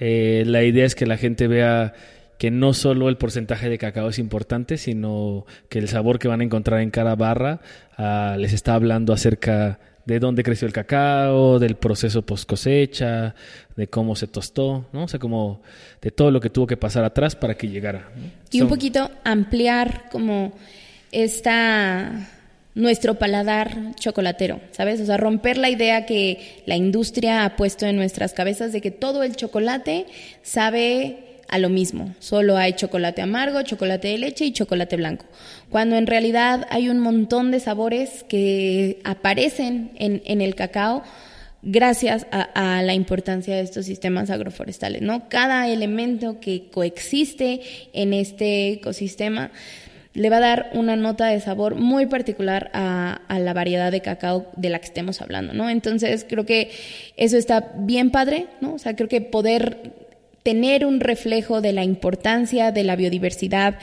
[0.00, 1.94] Eh, la idea es que la gente vea
[2.38, 6.40] que no solo el porcentaje de cacao es importante, sino que el sabor que van
[6.40, 7.60] a encontrar en cada barra
[7.96, 13.34] ah, les está hablando acerca de dónde creció el cacao, del proceso post cosecha,
[13.76, 15.04] de cómo se tostó, ¿no?
[15.04, 15.60] O sea, como
[16.00, 18.08] de todo lo que tuvo que pasar atrás para que llegara.
[18.16, 18.22] ¿no?
[18.50, 20.54] Y un poquito ampliar como
[21.12, 22.30] esta
[22.74, 25.00] nuestro paladar chocolatero, ¿sabes?
[25.00, 28.92] O sea, romper la idea que la industria ha puesto en nuestras cabezas de que
[28.92, 30.06] todo el chocolate
[30.42, 32.14] sabe a lo mismo.
[32.18, 35.24] Solo hay chocolate amargo, chocolate de leche y chocolate blanco.
[35.70, 41.02] Cuando en realidad hay un montón de sabores que aparecen en, en el cacao
[41.62, 45.28] gracias a, la importancia de estos sistemas agroforestales, ¿no?
[45.28, 47.60] Cada elemento que coexiste
[47.92, 49.50] en este ecosistema
[50.14, 54.00] le va a dar una nota de sabor muy particular a, a la variedad de
[54.00, 55.68] cacao de la que estemos hablando, ¿no?
[55.68, 56.70] Entonces creo que
[57.16, 58.74] eso está bien padre, ¿no?
[58.74, 60.07] O sea, creo que poder
[60.50, 63.78] tener un reflejo de la importancia de la biodiversidad,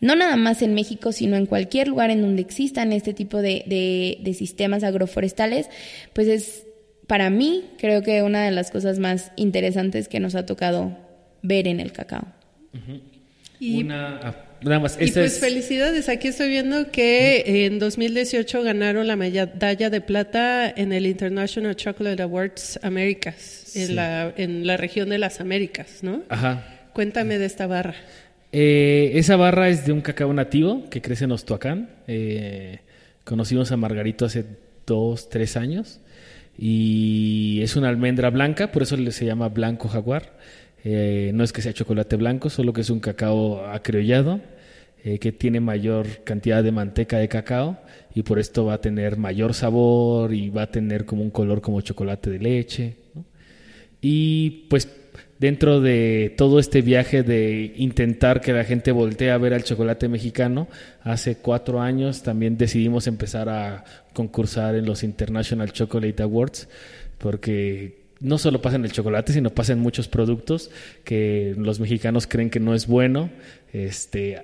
[0.00, 3.64] no nada más en México, sino en cualquier lugar en donde existan este tipo de,
[3.66, 5.68] de- de sistemas agroforestales,
[6.12, 6.66] pues es
[7.06, 10.96] para mí creo que una de las cosas más interesantes que nos ha tocado
[11.42, 12.26] ver en el cacao.
[13.58, 18.62] Y, Una, ah, nada más, y pues es- felicidades, aquí estoy viendo que en 2018
[18.62, 23.92] ganaron la medalla de plata en el International Chocolate Awards Américas, en, Sí.
[23.94, 26.22] la, en la región de las Américas, ¿no?
[26.28, 26.88] Ajá.
[26.92, 27.94] Cuéntame de esta barra.
[28.52, 31.88] Eh, esa barra es de un cacao nativo que crece en Ostoacán.
[32.08, 32.80] Eh,
[33.24, 34.44] conocimos a Margarito hace
[34.86, 36.00] dos, tres años.
[36.58, 40.36] Y es una almendra blanca, por eso le- se llama blanco jaguar.
[40.84, 44.40] Eh, no es que sea chocolate blanco, solo que es un cacao acriollado
[45.02, 47.78] eh, que tiene mayor cantidad de manteca de cacao
[48.14, 51.62] y por esto va a tener mayor sabor y va a tener como un color
[51.62, 52.96] como chocolate de leche.
[54.02, 54.88] Y pues
[55.38, 60.06] dentro de todo este viaje de intentar que la gente voltee a ver al chocolate
[60.06, 60.68] mexicano,
[61.02, 66.68] hace cuatro años también decidimos empezar a concursar en los International Chocolate Awards,
[67.16, 70.70] porque no solo pasa en el chocolate, sino pasa en muchos productos
[71.04, 73.30] que los mexicanos creen que no es bueno,
[73.72, 74.42] este,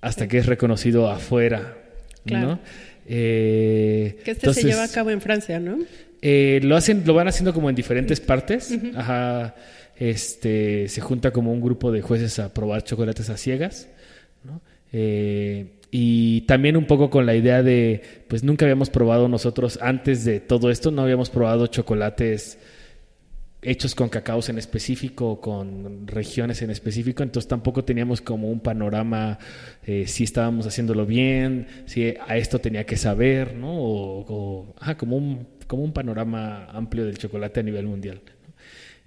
[0.00, 1.78] hasta que es reconocido afuera.
[2.26, 2.46] Claro.
[2.48, 2.58] ¿no?
[3.06, 5.78] Eh, Que este entonces- se lleva a cabo en Francia, ¿no?
[6.20, 8.76] eh, lo hacen, lo van haciendo como en diferentes partes.
[8.94, 9.54] Ajá.
[9.96, 13.88] Este, se junta como un grupo de jueces a probar chocolates a ciegas.
[14.44, 14.60] ¿no?
[14.92, 20.24] Eh, y también un poco con la idea de, pues nunca habíamos probado nosotros antes
[20.24, 22.58] de todo esto, no habíamos probado chocolates
[23.62, 29.38] hechos con cacaos en específico, con regiones en específico, entonces tampoco teníamos como un panorama
[29.86, 33.70] eh, si estábamos haciéndolo bien, si a esto tenía que saber, ¿no?
[33.72, 38.20] O, como, un, como un panorama amplio del chocolate a nivel mundial.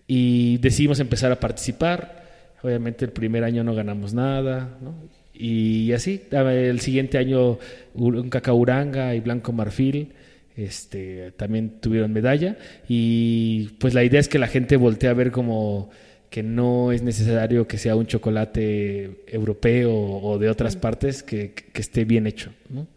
[0.08, 2.24] Y decidimos empezar a participar,
[2.64, 4.95] obviamente el primer año no ganamos nada, ¿no?
[5.34, 7.60] Y así, el siguiente año
[7.93, 10.14] un cacao uranga y blanco marfil,
[10.56, 15.32] este, también tuvieron medalla y pues la idea es que la gente voltee a ver
[15.32, 15.89] como
[16.30, 21.82] que no es necesario que sea un chocolate europeo o de otras partes que, que
[21.82, 22.88] esté bien hecho, ¿no?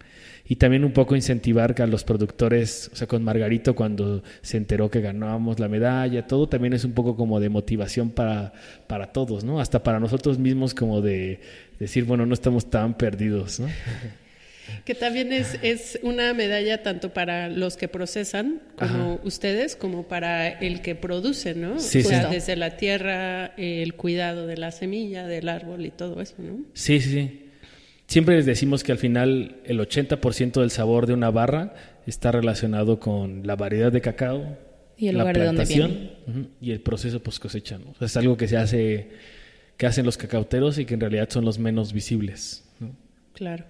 [0.50, 4.90] Y también un poco incentivar a los productores, o sea, con Margarito cuando se enteró
[4.90, 8.54] que ganábamos la medalla, todo también es un poco como de motivación para,
[8.86, 9.60] para todos, ¿no?
[9.60, 11.40] Hasta para nosotros mismos como de
[11.78, 13.68] decir, bueno, no estamos tan perdidos, ¿no?
[14.84, 19.20] Que también es, es una medalla tanto para los que procesan, como Ajá.
[19.24, 21.78] ustedes, como para el que produce, ¿no?
[21.78, 22.34] Sí, o sea, sí.
[22.34, 26.64] desde la tierra, el cuidado de la semilla, del árbol y todo eso, ¿no?
[26.74, 27.46] Sí, sí, sí.
[28.06, 31.74] siempre les decimos que al final el 80% del sabor de una barra
[32.06, 34.56] está relacionado con la variedad de cacao,
[34.96, 37.78] Y el la lugar de donde plantación y el proceso post cosecha.
[37.78, 37.90] ¿no?
[37.90, 39.08] O sea, es algo que se hace,
[39.76, 42.64] que hacen los cacauteros y que en realidad son los menos visibles.
[42.80, 42.96] ¿no?
[43.34, 43.64] Claro.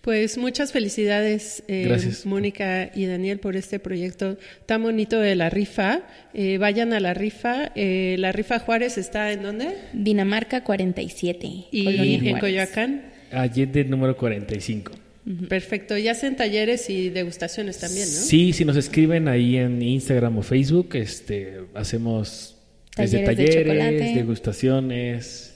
[0.00, 1.88] Pues muchas felicidades, eh.
[2.24, 6.02] Mónica y Daniel, por este proyecto tan bonito de la rifa.
[6.34, 7.72] Eh, vayan a la rifa.
[7.74, 9.76] Eh, la rifa Juárez está en dónde?
[9.92, 11.66] Dinamarca 47.
[11.70, 12.40] Y Colonia en Juárez.
[12.40, 13.02] Coyoacán.
[13.30, 14.92] Allende número 45.
[15.48, 15.96] Perfecto.
[15.96, 18.20] Y hacen talleres y degustaciones también, ¿no?
[18.20, 22.56] Sí, si nos escriben ahí en Instagram o Facebook, este, hacemos
[22.96, 25.49] desde Talleres de talleres, degustaciones,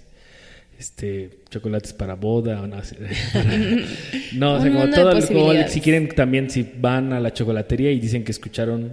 [0.84, 2.96] este, chocolates para boda o no sé.
[4.34, 5.72] no, o sea, Un como todo, posibilidades.
[5.72, 8.92] si quieren también si van a la chocolatería y dicen que escucharon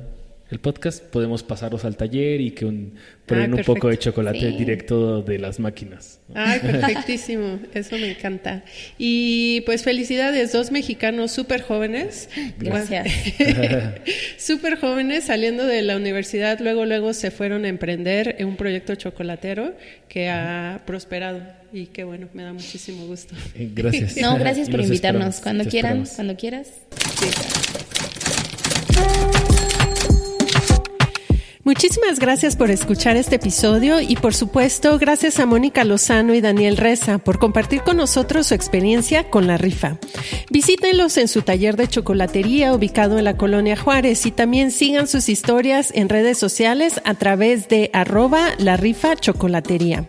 [0.49, 3.73] el podcast, podemos pasarlos al taller y que un, ponen un perfecto.
[3.73, 4.57] poco de chocolate Sí.
[4.57, 6.19] directo de las máquinas.
[6.33, 7.59] Ay, perfectísimo.
[7.73, 8.63] Eso me encanta.
[8.97, 12.29] Y pues felicidades, dos mexicanos súper jóvenes.
[12.59, 13.07] Gracias.
[14.37, 18.95] Súper jóvenes saliendo de la universidad, luego luego se fueron a emprender en un proyecto
[18.95, 19.73] chocolatero
[20.09, 21.39] que ha prosperado
[21.73, 23.33] y qué bueno, me da muchísimo gusto.
[23.55, 24.17] Eh, Gracias.
[24.17, 25.35] No, gracias por invitarnos.
[25.35, 26.15] esperamos, Cuando te quieran, esperamos.
[26.15, 26.67] cuando quieras.
[31.63, 36.75] Muchísimas gracias por escuchar este episodio y por supuesto gracias a Mónica Lozano y Daniel
[36.75, 39.97] Reza por compartir con nosotros su experiencia con la rifa.
[40.49, 45.29] Visítenlos en su taller de chocolatería ubicado en la colonia Juárez y también sigan sus
[45.29, 50.07] historias en redes sociales a través de arroba la rifa chocolatería.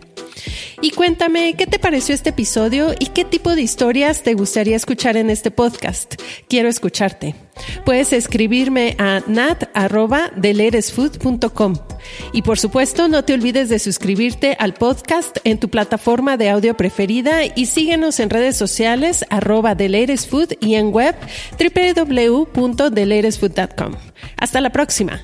[0.83, 5.15] Y cuéntame, ¿qué te pareció este episodio y qué tipo de historias te gustaría escuchar
[5.15, 6.15] en este podcast?
[6.49, 7.35] Quiero escucharte.
[7.85, 11.75] Puedes escribirme a nat.deleresfood.com.
[12.33, 16.75] Y por supuesto, no te olvides de suscribirte al podcast en tu plataforma de audio
[16.75, 21.15] preferida y síguenos en redes sociales arroba deleresfood y en web
[22.05, 23.93] www.deleresfood.com.
[24.35, 25.23] Hasta la próxima.